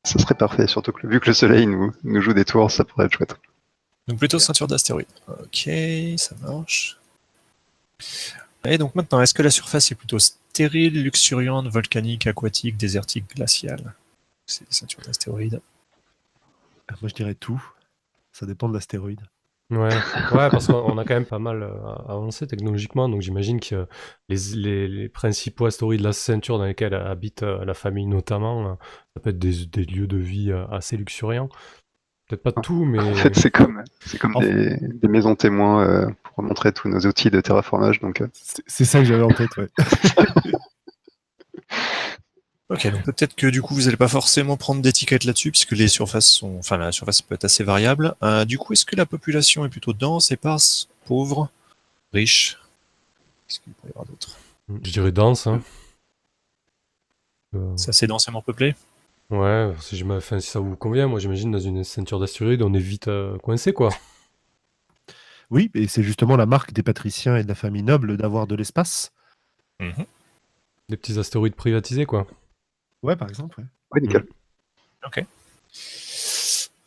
[0.05, 2.85] Ça serait parfait, surtout que vu que le soleil nous, nous joue des tours, ça
[2.85, 3.37] pourrait être chouette.
[4.07, 5.07] Donc plutôt ceinture d'astéroïdes.
[5.29, 5.69] Ok,
[6.17, 6.99] ça marche.
[8.65, 13.95] Et donc maintenant, est-ce que la surface est plutôt stérile, luxuriante, volcanique, aquatique, désertique, glaciale?
[14.47, 15.61] C'est des ceintures d'astéroïdes.
[16.89, 17.63] Ah, Moi, je dirais tout.
[18.33, 19.21] Ça dépend de l'astéroïde.
[19.71, 19.91] Ouais,
[20.33, 21.69] ouais parce qu'on on a quand même pas mal euh,
[22.09, 23.87] avancé technologiquement, donc j'imagine que
[24.31, 28.71] les, les, les principaux astéroïdes de la ceinture dans lesquels habite euh, la famille notamment,
[28.71, 28.75] euh,
[29.15, 31.51] ça peut être des, des lieux de vie euh, assez luxuriants.
[32.29, 32.99] Peut-être pas tout, mais...
[33.01, 37.01] En fait, c'est comme, c'est comme des, des maisons témoins euh, pour montrer tous nos
[37.01, 38.01] outils de terraformage.
[38.01, 39.69] Donc, euh, C'est c'est ça que j'avais en tête, ouais.
[42.71, 45.89] Ok, donc peut-être que du coup vous n'allez pas forcément prendre d'étiquette là-dessus, puisque les
[45.89, 48.15] surfaces sont, enfin la surface peut être assez variable.
[48.23, 51.51] Euh, du coup, est-ce que la population est plutôt dense, éparse, pauvre,
[52.13, 52.59] riche?
[53.47, 54.37] Qu'est-ce qu'il peut y avoir d'autre?
[54.83, 55.63] Je dirais dense, hein.
[57.55, 58.75] Euh, C'est assez densément peuplé
[59.31, 62.61] ouais, si, je me- enfin, si ça vous convient, moi j'imagine dans une ceinture d'astéroïdes,
[62.63, 63.89] on est vite euh, coincé, quoi.
[65.51, 68.55] Oui, et c'est justement la marque des patriciens et de la famille noble d'avoir de
[68.55, 69.13] l'espace.
[69.81, 70.05] Mhm.
[70.91, 72.27] Des petits astéroïdes privatisés, quoi.
[73.03, 73.61] Ouais, par exemple.
[73.61, 73.67] ouais.
[73.93, 74.27] ouais, nickel.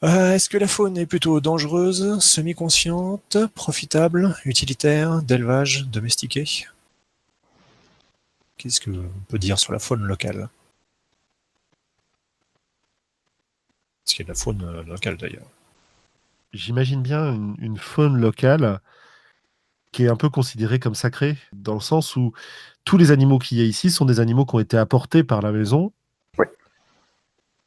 [0.04, 6.66] Euh, Est-ce que la faune est plutôt dangereuse, semi-consciente, profitable, utilitaire, d'élevage, domestiquée?
[8.58, 10.50] Qu'est-ce que on peut dire sur la faune locale?
[14.06, 15.48] Est-ce qu'il y a de la faune euh, locale d'ailleurs
[16.54, 18.82] J'imagine bien une, une faune locale
[19.92, 22.34] qui est un peu considérée comme sacrée, dans le sens où
[22.86, 25.42] tous les animaux qu'il y a ici sont des animaux qui ont été apportés par
[25.42, 25.94] la maison.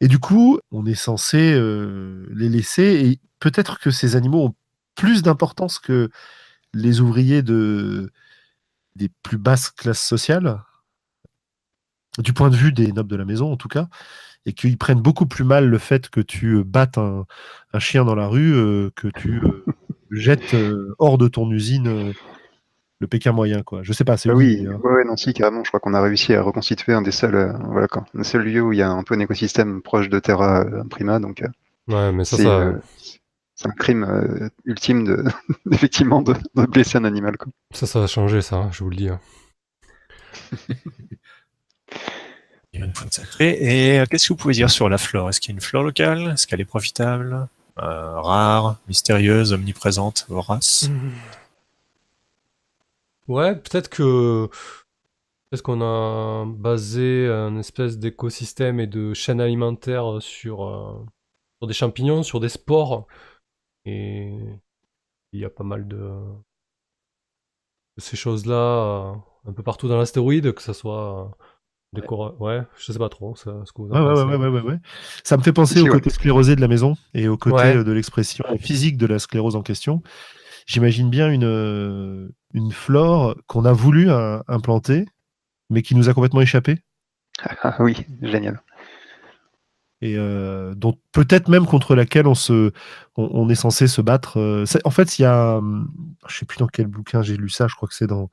[0.04, 4.54] Et du coup, on est censé euh, les laisser, et peut-être que ces animaux ont
[4.94, 6.10] plus d'importance que
[6.74, 8.12] les ouvriers de
[8.96, 10.60] des plus basses classes sociales,
[12.18, 13.88] du point de vue des nobles de la maison en tout cas,
[14.44, 17.24] et qu'ils prennent beaucoup plus mal le fait que tu euh, battes un,
[17.78, 19.40] chien dans la rue, euh, que tu
[20.10, 20.54] jettes
[20.98, 22.12] hors de ton usine
[23.00, 23.82] le Pékin moyen, quoi.
[23.82, 24.78] Je sais pas, c'est Bah oui, hein.
[24.82, 27.52] ouais, non, si, carrément, je crois qu'on a réussi à reconstituer un des seuls, euh,
[27.70, 30.18] voilà, quoi, un seul lieu où il y a un peu un écosystème proche de
[30.20, 31.48] Terra euh, Prima, donc euh,
[31.88, 32.78] Ouais, mais ça, c'est ça, euh,
[33.56, 35.24] c'est un crime euh, ultime de,
[35.72, 37.48] effectivement, de, de blesser un animal, quoi.
[37.72, 39.08] ça, ça va changer, ça, hein, je vous le dis.
[39.08, 39.20] hein.
[42.72, 43.56] Il y a une pointe sacrée.
[43.60, 45.28] Et euh, qu'est-ce que vous pouvez dire sur la flore?
[45.28, 46.32] Est-ce qu'il y a une flore locale?
[46.32, 47.46] Est-ce qu'elle est profitable?
[47.78, 50.90] Euh, Rare Mystérieuse Omniprésente Vorace?
[53.28, 54.48] Ouais, peut-être que
[55.50, 61.04] peut-être qu'on a basé un espèce d'écosystème et de chaîne alimentaire sur, euh,
[61.58, 63.06] sur des champignons, sur des spores.
[63.86, 64.32] Et
[65.32, 66.34] il y a pas mal de, de
[67.98, 69.12] ces choses-là euh,
[69.50, 71.28] un peu partout dans l'astéroïde, que ça soit euh,
[71.92, 74.24] des cora- Ouais, je sais pas trop ça, ce que vous en Ouais, ouais, pensez.
[74.24, 74.78] ouais, ouais, ouais, ouais, ouais.
[75.22, 77.76] Ça me fait penser au côté sclérosé de la maison et au côté Ouais.
[77.76, 80.02] euh, de l'expression physique de la sclérose en question.
[80.66, 85.06] J'imagine bien une, euh, une flore qu'on a voulu euh, implanter,
[85.70, 86.78] mais qui nous a complètement échappé.
[87.62, 88.62] Ah oui, génial.
[90.00, 92.72] et euh, dont peut-être même contre laquelle on se,
[93.16, 94.38] on, on est censé se battre.
[94.38, 95.90] euh, en fait, il y a, hum,
[96.28, 97.66] je sais plus dans quel bouquin j'ai lu ça.
[97.68, 98.30] Je crois que c'est dans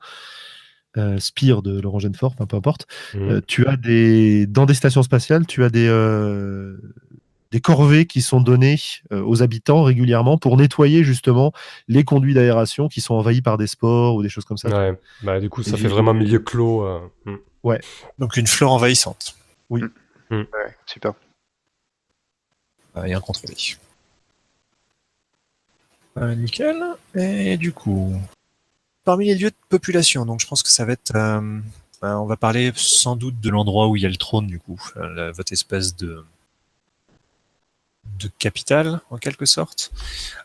[0.98, 2.86] euh, Spire de Laurent Genefort, enfin peu importe.
[3.30, 6.76] Euh, tu as des dans des stations spatiales, tu as des euh,
[7.52, 8.80] des corvées qui sont données
[9.12, 11.52] euh, aux habitants régulièrement pour nettoyer justement
[11.86, 14.68] les conduits d'aération qui sont envahis par des spores ou des choses comme ça.
[14.70, 16.82] Ouais, bah du coup ça Et fait vraiment milieu clos.
[16.84, 17.36] euh, hmm.
[18.18, 19.36] Donc une flore envahissante.
[19.70, 19.80] Ouais,
[20.86, 21.12] super.
[22.96, 23.54] Euh, et incontrôlée.
[26.18, 26.76] Euh, nickel.
[27.14, 28.14] Et du coup,
[29.04, 31.14] parmi les lieux de population, donc je pense que ça va être.
[31.14, 31.60] euh,
[32.04, 34.58] euh, on va parler sans doute de l'endroit où il y a le trône, du
[34.58, 36.24] coup, euh, la- votre espèce de
[38.18, 39.92] de capitale, en quelque sorte.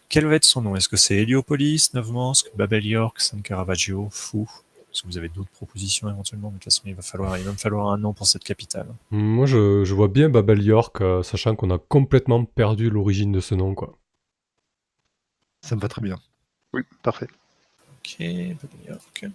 [0.09, 0.75] Quel va être son nom?
[0.75, 4.49] Est-ce que c'est Héliopolis, Novmansk, Babel York, San Caravaggio, Fou
[4.91, 6.49] Est-ce que vous avez d'autres propositions éventuellement?
[6.49, 8.87] De toute façon, il va falloir, il va me falloir un nom pour cette capitale.
[9.11, 13.39] Moi je, je vois bien Babel York, euh, sachant qu'on a complètement perdu l'origine de
[13.39, 13.95] ce nom quoi.
[15.61, 16.17] Ça me va très bien.
[16.73, 17.27] Oui, parfait.
[17.99, 19.25] Ok, Babel York.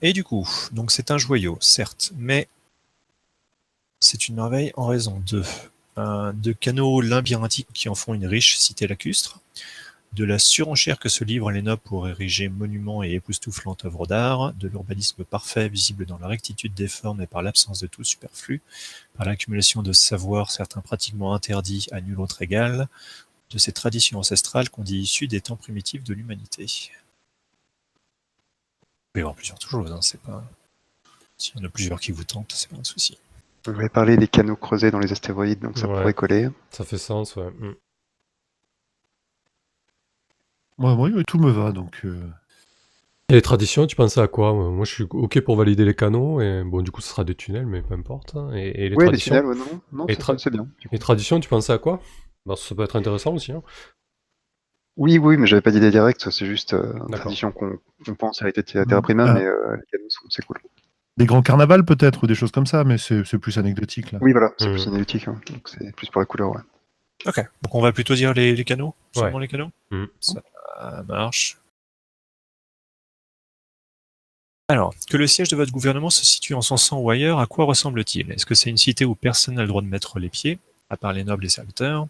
[0.00, 2.48] Et du coup, donc c'est un joyau, certes, mais
[4.00, 5.42] c'est une merveille en raison de,
[6.34, 9.40] de canaux labyrinthiques qui en font une riche cité lacustre,
[10.12, 14.68] de la surenchère que se livrent nobles pour ériger monuments et époustouflantes œuvres d'art, de
[14.68, 18.62] l'urbanisme parfait visible dans la rectitude des formes et par l'absence de tout superflu,
[19.16, 22.88] par l'accumulation de savoirs certains pratiquement interdits à nul autre égal,
[23.50, 26.66] de ces traditions ancestrales qu'on dit issues des temps primitifs de l'humanité.
[29.14, 30.00] Il y plusieurs choses, hein.
[31.36, 33.16] S'il y en a plusieurs qui vous tentent, c'est pas un souci.
[33.72, 35.94] Vous avez parlé des canaux creusés dans les astéroïdes, donc ça Ouais.
[35.94, 36.48] pourrait coller.
[36.70, 37.50] Ça fait sens, ouais.
[37.50, 37.74] hmm.
[40.78, 42.00] Moi, moi, tout me va donc.
[42.04, 42.22] euh,
[43.30, 44.54] Et les traditions, tu pensais à quoi?
[44.54, 47.34] Moi je suis ok pour valider les canaux, et bon du coup ce sera des
[47.34, 48.36] tunnels, mais peu importe.
[48.36, 48.50] hein.
[48.54, 50.66] Et, et les Oui, les traditions, tunnels, ouais, non, non, Et c'est tra- c'est bien.
[50.90, 52.00] les traditions, tu pensais à quoi?
[52.46, 53.52] Bah, Ça peut être intéressant aussi.
[53.52, 53.62] hein.
[54.96, 57.78] Oui, oui, mais j'avais pas d'idée directe, c'est juste euh, une tradition qu'on
[58.18, 59.34] pense hériter de Terra Prima, Ah.
[59.34, 60.56] mais euh, les canaux, sont- c'est cool.
[61.18, 64.18] Des grands carnavals peut-être ou des choses comme ça, mais c'est plus anecdotique là.
[64.22, 64.72] Oui, voilà, c'est Mhm.
[64.74, 66.60] plus analytique, hein, donc c'est plus pour la couleur, ouais.
[67.26, 69.42] Ok, donc on va plutôt dire les, les canaux Seulement Ouais.
[69.42, 70.06] les canaux Mhm.
[70.20, 70.40] Ça
[71.08, 71.58] marche.
[74.68, 77.64] Alors, que le siège de votre gouvernement se situe en Sansan ou ailleurs, à quoi
[77.64, 78.30] ressemble-t-il?
[78.30, 80.58] Est-ce que c'est une cité où personne n'a le droit de mettre les pieds,
[80.90, 82.06] à part les nobles et serviteurs?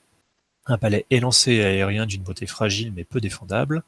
[0.68, 3.82] Un palais élancé et aérien d'une beauté fragile mais peu défendable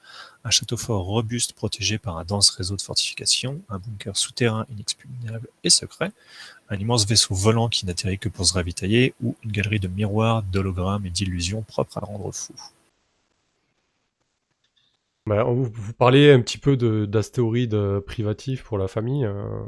[0.44, 5.48] Un château fort robuste protégé par un dense réseau de fortifications Un bunker souterrain inexpugnable
[5.62, 6.12] et secret
[6.70, 10.42] un immense vaisseau volant qui n'atterrit que pour se ravitailler, ou une galerie de miroirs,
[10.44, 12.55] d'hologrammes et d'illusions propres à rendre fou.
[15.26, 19.24] Bah, vous, vous parliez un petit peu de- d'astéroïdes privatifs pour la famille.
[19.24, 19.62] euh,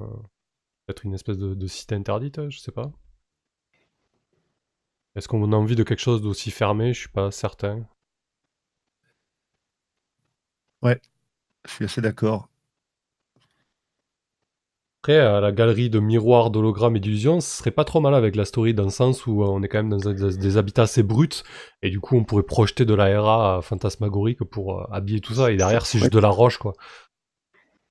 [0.87, 2.93] Peut-être une espèce de, de cité interdite, je sais pas.
[5.17, 6.93] Est-ce qu'on a envie de quelque chose d'aussi fermé?
[6.93, 7.87] Je suis pas certain.
[11.67, 12.49] Je suis assez d'accord.
[15.03, 18.37] Après, euh, la galerie de miroirs, d'hologrammes et d'illusions, ce serait pas trop mal avec
[18.37, 20.83] l'astéroïde dans le sens où euh, on est quand même dans un- des, des habitats
[20.83, 21.43] assez bruts
[21.83, 25.35] et du coup on pourrait projeter de la RA euh, fantasmagorique pour euh, habiller tout
[25.35, 26.75] ça et derrière c'est juste de la roche quoi.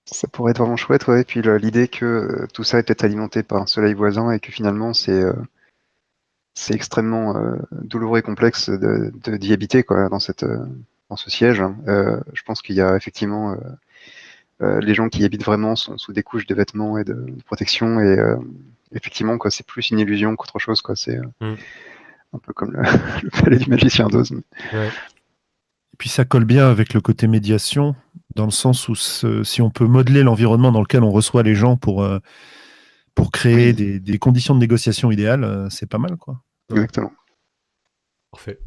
[0.05, 1.21] Ça pourrait être vraiment chouette, ouais.
[1.21, 4.39] Et puis l'idée que euh, tout ça est peut-être alimenté par un soleil voisin et
[4.39, 5.33] que finalement c'est euh,
[6.53, 10.57] c'est extrêmement euh, douloureux et complexe de de- d'y habiter, quoi, dans cette, euh,
[11.09, 11.61] dans ce siège.
[11.87, 13.55] Euh, je pense qu'il y a effectivement euh,
[14.61, 17.13] euh, les gens qui y habitent vraiment sont sous des couches de vêtements et de,
[17.13, 18.35] de protection et euh,
[18.93, 20.95] effectivement quoi, c'est plus une illusion qu'autre chose quoi.
[20.95, 21.55] C'est euh, Mm.
[22.33, 22.81] un peu comme le,
[23.23, 24.31] le palais du magicien d'Oz.
[24.31, 24.87] mais-
[25.93, 27.95] Et puis ça colle bien avec le côté médiation,
[28.35, 31.55] dans le sens où ce- si on peut modeler l'environnement dans lequel on reçoit les
[31.55, 32.19] gens pour, euh,
[33.15, 33.73] pour créer Oui.
[33.73, 36.41] des, des conditions de négociation idéales, euh, c'est pas mal quoi.
[36.71, 37.11] Exactement.
[38.31, 38.59] Parfait.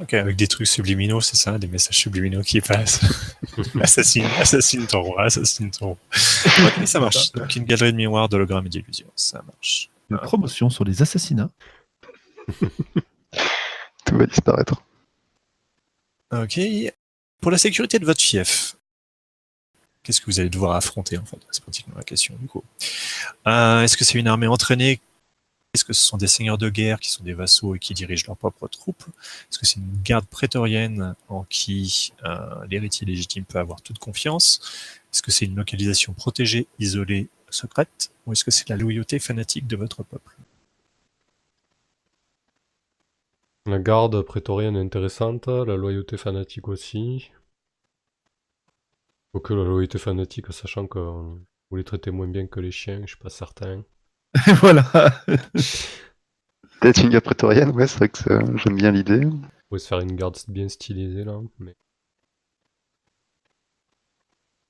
[0.00, 3.00] Ok, avec des trucs subliminaux, c'est ça, des messages subliminaux qui passent.
[3.80, 5.96] assassine, assassine ton roi, assassine ton roi.
[6.12, 7.32] Ok, ça marche.
[7.34, 9.90] Donc une galerie de miroirs, d'hologrammes et d'illusions, ça marche.
[10.10, 11.50] Une promotion sur les assassinats.
[14.06, 14.82] Tout va disparaître.
[16.32, 16.60] Ok.
[17.40, 18.76] Pour la sécurité de votre fief,
[20.08, 21.36] qu'est-ce que vous allez devoir affronter en fait?
[21.50, 22.64] C'est pratiquement la question du coup.
[23.46, 25.02] Euh, Est-ce que c'est une armée entraînée?
[25.74, 28.24] Est-ce que ce sont des seigneurs de guerre qui sont des vassaux et qui dirigent
[28.26, 29.04] leurs propres troupes?
[29.06, 34.60] Est-ce que c'est une garde prétorienne en qui euh, l'héritier légitime peut avoir toute confiance?
[35.12, 38.10] Est-ce que c'est une localisation protégée, isolée, secrète?
[38.26, 40.36] Ou est-ce que c'est la loyauté fanatique de votre peuple?
[43.66, 47.30] La garde prétorienne est intéressante, la loyauté fanatique aussi.
[49.32, 51.34] Quoique la loyauté fanatique, sachant que euh,
[51.70, 53.84] vous les traitez moins bien que les chiens, je suis pas certain.
[54.60, 54.82] voilà.
[56.80, 59.24] Peut-être une garde prétorienne, ouais, c'est vrai que ça- j'aime bien l'idée.
[59.24, 61.74] Vous pouvez se faire une garde bien stylisée là, mais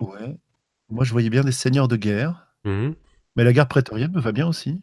[0.01, 0.37] Ouais.
[0.91, 2.95] Moi je voyais bien des seigneurs de guerre, Mhm.
[3.37, 4.81] mais la garde prétorienne me va bien aussi.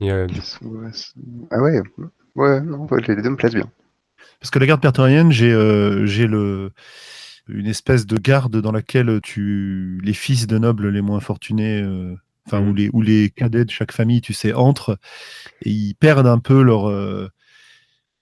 [0.00, 1.14] Il y a du- Ouais, c'est-
[1.50, 1.80] Ah ouais,
[2.34, 3.70] ouais, non, ouais, les deux me plaisent bien.
[4.40, 6.72] Parce que la garde prétorienne, j'ai euh, j'ai le
[7.52, 12.14] une espèce de garde dans laquelle tu les fils de nobles les moins fortunés, euh,
[12.46, 14.98] enfin ou les ou les cadets de chaque famille, tu sais, entrent
[15.62, 17.28] et ils perdent un peu leur euh,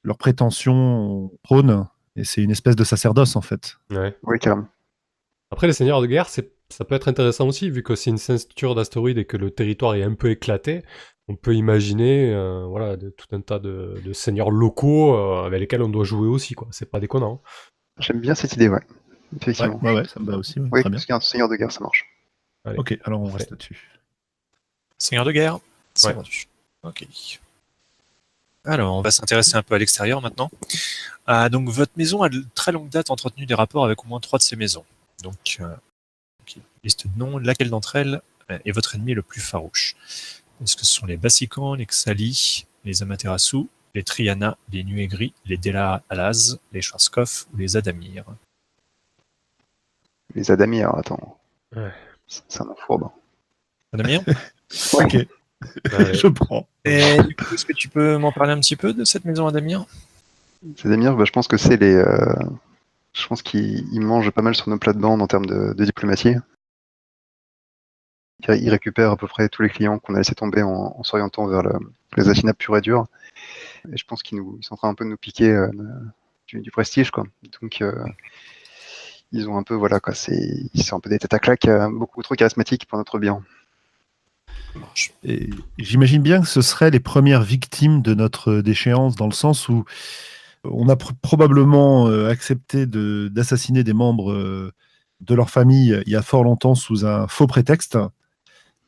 [0.02, 1.86] leur prétention au trône.
[2.16, 3.76] Et c'est une espèce de sacerdoce en fait.
[3.92, 4.16] ouais.
[4.24, 4.66] Oui, carrément.
[5.50, 8.18] Après, les seigneurs de guerre, c'est, ça peut être intéressant aussi, vu que c'est une
[8.18, 10.82] ceinture d'astéroïdes et que le territoire est un peu éclaté.
[11.28, 15.60] On peut imaginer euh, voilà, de- tout un tas de, de seigneurs locaux euh, avec
[15.60, 16.54] lesquels on doit jouer aussi.
[16.54, 16.68] quoi.
[16.70, 17.40] C'est pas déconnant.
[17.98, 18.82] J'aime bien cette idée, ouais.
[19.36, 19.78] Effectivement.
[19.82, 20.58] ouais, ouais, ça me va aussi.
[20.58, 20.96] ouais, Oui, très bien.
[20.96, 22.06] parce qu'un seigneur de guerre, ça marche.
[22.64, 22.78] Allez.
[22.78, 23.88] Ok, alors on reste là-dessus.
[24.98, 25.58] Seigneur de guerre
[25.94, 26.12] C'est Ouais.
[26.14, 26.46] vendu.
[26.82, 27.06] Ok.
[28.64, 30.50] Alors, on va s'intéresser un peu à l'extérieur maintenant.
[31.26, 34.20] Ah, donc, votre maison a de très longue date entretenu des rapports avec au moins
[34.20, 34.84] trois de ces maisons.
[35.22, 35.74] Donc, euh,
[36.84, 37.38] liste de noms.
[37.38, 39.94] Laquelle d'entre elles est votre ennemi le plus farouche?
[40.62, 45.56] Est-ce que ce sont les Bassicans, les Xali, les Amaterasu, les Triana, les Nuegri, les
[45.56, 48.24] Dela Alaz, les Schwarzkopf ou les Adamir?
[50.34, 51.38] Les Adamirs, attends.
[51.74, 51.90] Ouais.
[52.60, 53.08] Un nom fourbe.
[53.92, 54.20] Adamir
[54.92, 55.16] Ok,
[56.12, 56.68] je prends.
[56.84, 59.46] Et du coup, est-ce que tu peux m'en parler un petit peu de cette maison
[59.46, 59.86] Adamir
[60.62, 61.94] Les Adamirs, bah, je pense que c'est les.
[61.94, 62.34] euh,
[63.14, 66.34] Je pense qu'ils ils mangent pas mal sur nos plates-bandes en termes de, de diplomatie.
[68.48, 71.46] Ils récupèrent à peu près tous les clients qu'on a laissé tomber en, en s'orientant
[71.48, 71.72] vers le,
[72.16, 73.06] les assassinats purs et durs.
[73.92, 75.70] Et je pense qu'ils nous- ils sont en train un peu de nous piquer euh,
[76.46, 77.24] du, du prestige, quoi.
[77.60, 78.04] Donc, euh,
[79.32, 80.14] ils ont un peu, voilà, quoi.
[80.14, 83.18] C'est, ils sont un peu des têtes à claques, euh, beaucoup trop charismatiques pour notre
[83.18, 83.42] bien.
[85.78, 89.84] J'imagine bien que ce seraient les premières victimes de notre déchéance, dans le sens où
[90.64, 94.72] on a pr- probablement euh, accepté de- d'assassiner des membres euh,
[95.20, 97.98] de leur famille il y a fort longtemps sous un faux prétexte,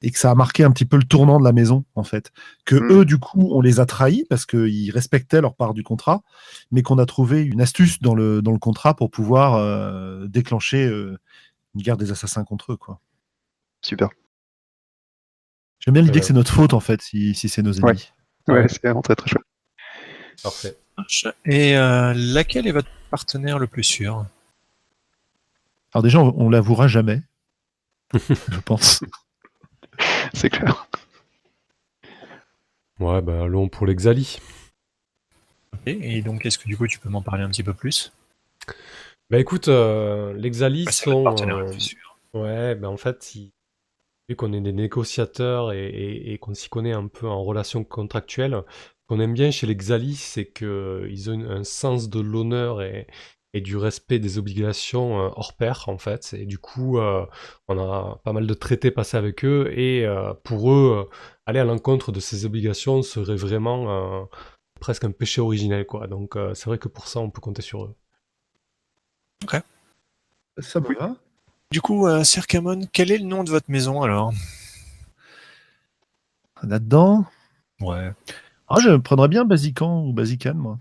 [0.02, 2.32] et que ça a marqué un petit peu le tournant de la maison, en fait.
[2.64, 2.92] Que Mm.
[2.92, 6.22] eux, du coup, on les a trahis parce qu'ils respectaient leur part du contrat,
[6.70, 10.86] mais qu'on a trouvé une astuce dans le, dans le contrat pour pouvoir euh, déclencher
[10.86, 11.18] euh,
[11.74, 13.00] une guerre des assassins contre eux, quoi.
[13.82, 14.08] Super.
[15.80, 18.10] J'aime bien l'idée Euh, que c'est notre faute, en fait, si, si c'est nos ennemis.
[18.48, 18.68] Ouais, Ouais.
[18.68, 19.44] c'est vraiment très très chouette.
[20.42, 20.76] Parfait.
[21.46, 24.26] Et euh, laquelle est votre partenaire le plus sûr?
[25.92, 27.22] Alors déjà, on, on l'avouera jamais,
[28.14, 29.00] je pense.
[30.34, 30.86] C'est clair.
[33.00, 34.38] Ouais, bah allons pour l'Exali.
[35.72, 38.12] Ok, Et donc, est-ce que du coup, tu peux m'en parler un petit peu plus?
[39.30, 41.24] Bah écoute, euh, l'Exali Ah, C'est votre sont.
[41.24, 42.18] partenaire le euh, plus sûr.
[42.34, 43.52] Ouais, ben en fait, il-
[44.28, 47.84] vu qu'on est des négociateurs et, et- et qu'on s'y connaît un peu en relation
[47.84, 52.20] contractuelle, ce qu'on aime bien chez les Xali, c'est qu'ils ont une- un sens de
[52.20, 53.06] l'honneur et,
[53.52, 56.34] et du respect des obligations euh, hors pair, en fait.
[56.34, 57.26] Et du coup, euh,
[57.68, 61.10] on a pas mal de traités passés avec eux, et euh, pour eux, euh,
[61.46, 64.24] aller à l'encontre de ces obligations serait vraiment euh,
[64.80, 66.06] presque un péché originel, quoi.
[66.06, 67.94] Donc euh, c'est vrai que pour ça, on peut compter sur eux.
[70.58, 71.16] Ça me va.
[71.72, 74.32] Du coup, euh, Sir Camon, quel est le nom de votre maison alors?
[76.62, 77.24] Là-dedans,
[77.80, 78.12] Ouais.
[78.68, 80.78] ah, je prendrais bien Basican ou Basican, moi.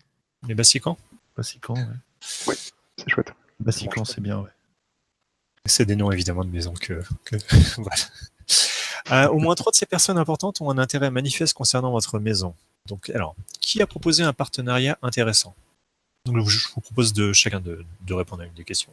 [0.47, 0.97] Les Bassicans
[1.37, 1.85] Basican, ouais.
[2.21, 3.31] C'est chouette.
[3.59, 4.49] Bassican, c'est bien, ouais.
[5.65, 7.01] C'est des noms évidemment de maisons que.
[7.25, 7.35] que-
[7.77, 7.95] voilà.
[9.11, 12.53] Euh, au moins trois de ces personnes importantes ont un intérêt manifeste concernant votre maison.
[12.87, 15.55] Donc, alors, qui a proposé un partenariat intéressant?
[16.25, 18.91] Donc, je vous propose de chacun de, de répondre à une des questions.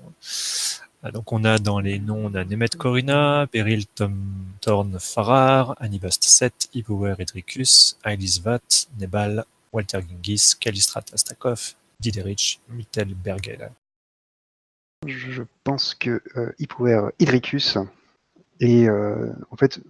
[1.03, 4.17] Ah, Donc, on a dans les noms, on a Nemet Corina, Beryl Tom
[4.61, 8.61] Thorn Farrar, Anibast Set, Ipower Edricus, Ailis Vat,
[8.99, 13.71] Nebal, Walter Gingis, Kalistrat Astakov, Diderich, Mittel Bergel.
[15.07, 17.79] Je pense que euh, Hippower Hydricus
[18.61, 19.81] est euh, en fait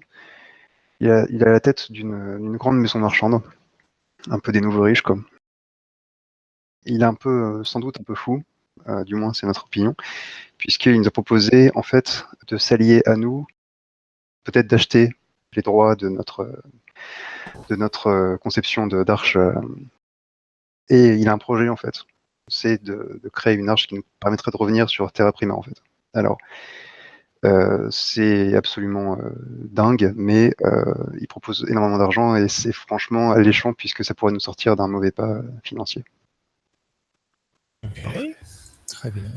[1.01, 3.43] il a, il la tête d'une grande maison marchande,
[4.31, 5.19] un peu des nouveaux riches quoi.
[6.85, 8.43] Il est un peu euh, sans doute un peu fou,
[8.89, 9.95] euh, du moins c'est notre opinion,
[10.59, 13.47] puisqu'il nous a proposé en fait de s'allier à nous,
[14.45, 15.11] peut-être d'acheter
[15.55, 16.63] les droits de notre
[17.69, 19.37] de notre conception d'arche.
[20.89, 22.05] Et il a un projet en fait
[22.49, 25.63] c'est de, de créer une arche qui nous permettrait de revenir sur Terra Prima en
[25.63, 25.83] fait.
[26.15, 26.39] Alors,
[27.45, 29.31] euh, c'est absolument euh,
[29.71, 34.41] dingue, mais euh, il propose énormément d'argent et c'est franchement alléchant puisque ça pourrait nous
[34.41, 36.05] sortir d'un mauvais pas financier.
[37.85, 38.03] Ok,
[38.87, 39.31] très bien.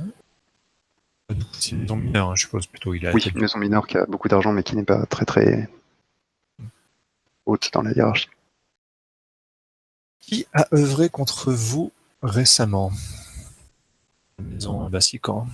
[1.51, 2.93] C'est une maison mineure, hein, je suppose plutôt.
[2.93, 5.25] Il a Oui, une maison mineure qui a beaucoup d'argent mais qui n'est pas très
[5.25, 5.69] très
[7.45, 8.29] haute dans la hiérarchie.
[10.19, 11.91] Qui a œuvré contre vous
[12.21, 12.91] récemment?
[14.39, 15.47] Maison Bassican.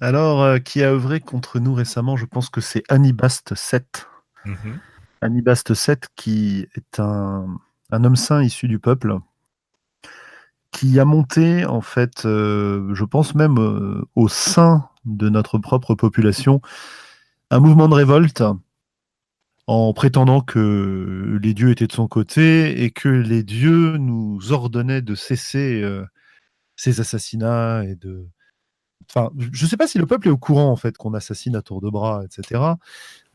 [0.00, 2.16] Alors, euh, qui a œuvré contre nous récemment?
[2.16, 4.08] Je pense que c'est Anibast 7.
[4.46, 4.78] Mhm.
[5.20, 7.46] Anibast 7, qui est un,
[7.90, 9.18] un homme saint issu du peuple,
[10.70, 15.94] qui a monté, en fait, euh, je pense même euh, au sein de notre propre
[15.94, 16.62] population,
[17.50, 18.42] un mouvement de révolte
[19.70, 25.00] en prétendant que les dieux étaient de son côté et que les dieux nous ordonnaient
[25.00, 26.04] de cesser euh,
[26.74, 28.26] ces assassinats et de...
[29.08, 31.54] Enfin, je ne sais pas si le peuple est au courant en fait qu'on assassine
[31.54, 32.62] à tour de bras, etc.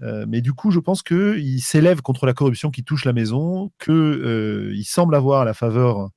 [0.02, 3.72] Euh, mais du coup, je pense qu'il s'élève contre la corruption qui touche la maison,
[3.80, 6.10] qu'il semble avoir la faveur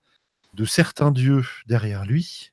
[0.54, 2.50] de certains dieux derrière lui,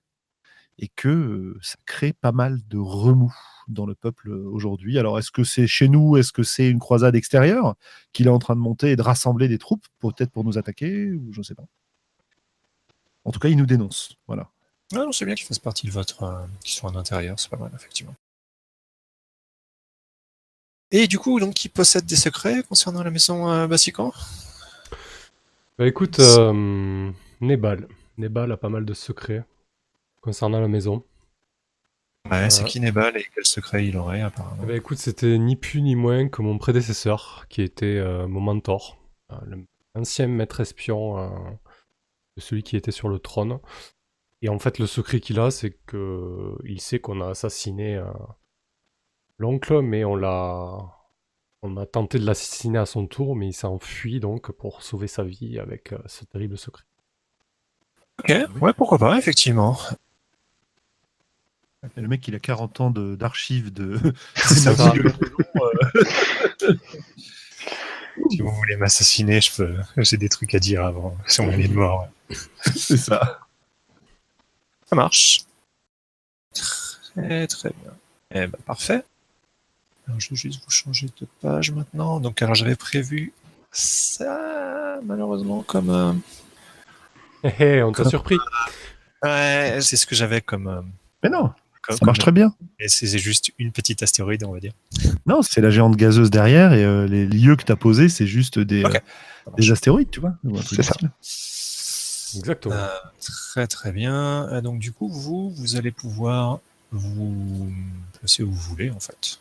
[0.78, 3.34] et que euh, ça crée pas mal de remous
[3.68, 4.97] dans le peuple euh, aujourd'hui.
[4.99, 6.18] Alors, est-ce que c'est chez nous?
[6.18, 7.76] Est-ce que c'est une croisade extérieure
[8.13, 11.11] qu'il est en train de monter et de rassembler des troupes, peut-être pour nous attaquer,
[11.11, 11.66] ou je ne sais pas?
[13.24, 14.16] En tout cas, il nous dénonce.
[14.28, 14.49] Voilà.
[14.93, 16.24] Ah non, c'est bien qu'il fasse partie de votre.
[16.24, 18.16] euh, qu'ils soient en intérieur, c'est pas mal, effectivement.
[20.91, 24.13] Et du coup, donc, qui possède des secrets concernant la maison euh, Bassican?
[25.78, 27.11] Bah écoute, euh,
[27.41, 27.88] Nebal.
[28.18, 29.43] Nebal a pas mal de secrets
[30.22, 31.03] concernant la maison.
[32.30, 35.82] Ouais, c'est qui Nebal et quel secret il aurait, apparemment Bah écoute, c'était ni plus
[35.82, 38.98] ni moins que mon prédécesseur, qui était euh, mon mentor,
[39.32, 39.36] euh,
[39.94, 41.30] l'ancien maître espion euh,
[42.38, 43.60] de celui qui était sur le trône.
[44.42, 48.02] Et en fait, le secret qu'il a, c'est que il sait qu'on a assassiné
[49.38, 50.96] l'oncle, mais on l'a,
[51.66, 55.08] on a tenté de l'assassiner à son tour, mais il s'est enfui donc pour sauver
[55.08, 56.84] sa vie avec euh, ce terrible secret.
[58.20, 59.78] Ok, ouais, pourquoi pas, effectivement.
[61.98, 64.00] Et le mec, il a 40 ans de- d'archives de.
[64.36, 64.92] C'est ça.
[64.92, 65.12] de
[68.32, 69.76] Si vous voulez m'assassiner, je peux...
[69.98, 72.08] j'ai des trucs à dire avant, sur mon lit de mort.
[72.76, 73.40] c'est ça.
[74.90, 75.44] Ça marche.
[76.54, 77.92] Très très bien.
[78.32, 79.04] Eh ben parfait.
[80.08, 82.20] Alors, je vais juste vous changer de page maintenant.
[82.20, 83.34] Donc alors j'avais prévu
[83.72, 86.14] ça malheureusement comme euh,
[87.44, 88.38] Hé hé, on t'a Comme- surpris
[89.24, 90.82] ouais c'est ce que j'avais comme, euh,
[91.24, 91.52] Mais non,
[91.88, 92.54] comme- ça marche très bien.
[92.80, 94.74] et c'est juste une petite astéroïde on va dire.
[95.26, 98.28] Non, c'est la géante gazeuse derrière et euh, les lieux que tu as posés, c'est
[98.28, 98.90] juste des, euh,
[99.58, 100.36] des astéroïdes, tu vois.
[100.68, 100.96] C'est ça.
[102.38, 102.76] Exactement.
[102.76, 102.88] Euh,
[103.20, 104.48] très très bien.
[104.50, 106.60] Euh, Donc du coup vous vous allez pouvoir
[106.92, 107.72] vous
[108.20, 109.40] placer où vous voulez en fait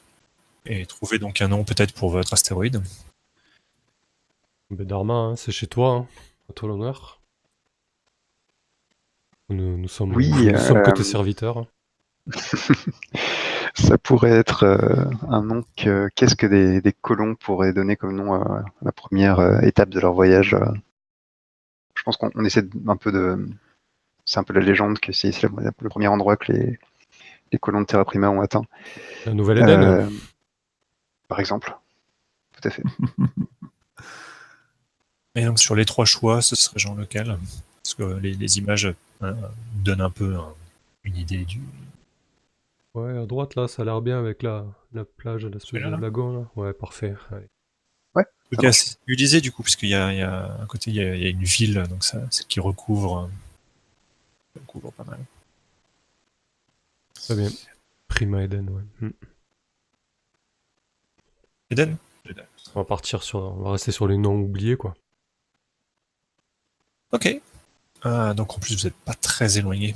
[0.66, 2.80] et trouver donc un nom peut-être pour votre astéroïde.
[4.70, 6.07] Ben, Dharma, hein, c'est chez toi, hein.
[6.49, 7.20] à toi l'honneur.
[9.51, 11.66] Nous, nous sommes, Oui, nous sommes que euh, tes serviteurs.
[13.74, 18.14] Ça pourrait être euh, un nom que qu'est-ce que des, des colons pourraient donner comme
[18.16, 20.54] nom à la première euh, étape de leur voyage.
[20.54, 20.64] euh?
[21.96, 23.46] Je pense qu'on on essaie de- un peu de.
[24.24, 25.50] C'est un peu la légende que c'est le,
[25.80, 26.78] le premier endroit que les,
[27.52, 28.64] les colons de Terra Prima ont atteint.
[29.26, 29.82] La Nouvelle-Éden.
[29.82, 30.08] Euh,
[31.28, 31.76] par exemple.
[32.60, 32.84] Tout à fait.
[35.34, 37.36] Et donc sur les trois choix, ce serait genre lequel
[37.82, 39.32] Parce que les, les images euh,
[39.74, 40.54] donnent un peu un-
[41.02, 41.60] une idée du.
[42.95, 46.40] Ouais, à droite, là, ça a l'air bien avec la, la plage, la plage lagon,
[46.40, 46.51] là.
[46.55, 47.14] Ouais, parfait.
[47.32, 47.49] Allez.
[48.14, 48.24] Ouais.
[48.53, 48.70] Okay,
[49.07, 51.82] tu disais, du coup, parce qu'il y, a à côté, il y a, une ville,
[51.90, 55.18] donc ça, qui recouvre, euh, recouvre pas mal.
[57.14, 57.51] Très bien.
[58.07, 58.82] Prima Eden, ouais.
[59.01, 59.11] Mm.
[61.70, 61.97] Eden?
[62.76, 64.95] On va partir sur, on va rester sur les noms oubliés, quoi.
[67.11, 67.40] Ok.
[68.03, 69.95] Ah, donc en plus, vous n'êtes pas très éloigné.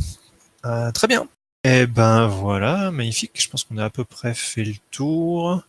[0.64, 1.28] Ah, très bien.
[1.64, 5.62] Eh ben voilà, magnifique, je pense qu'on a à peu près fait le tour.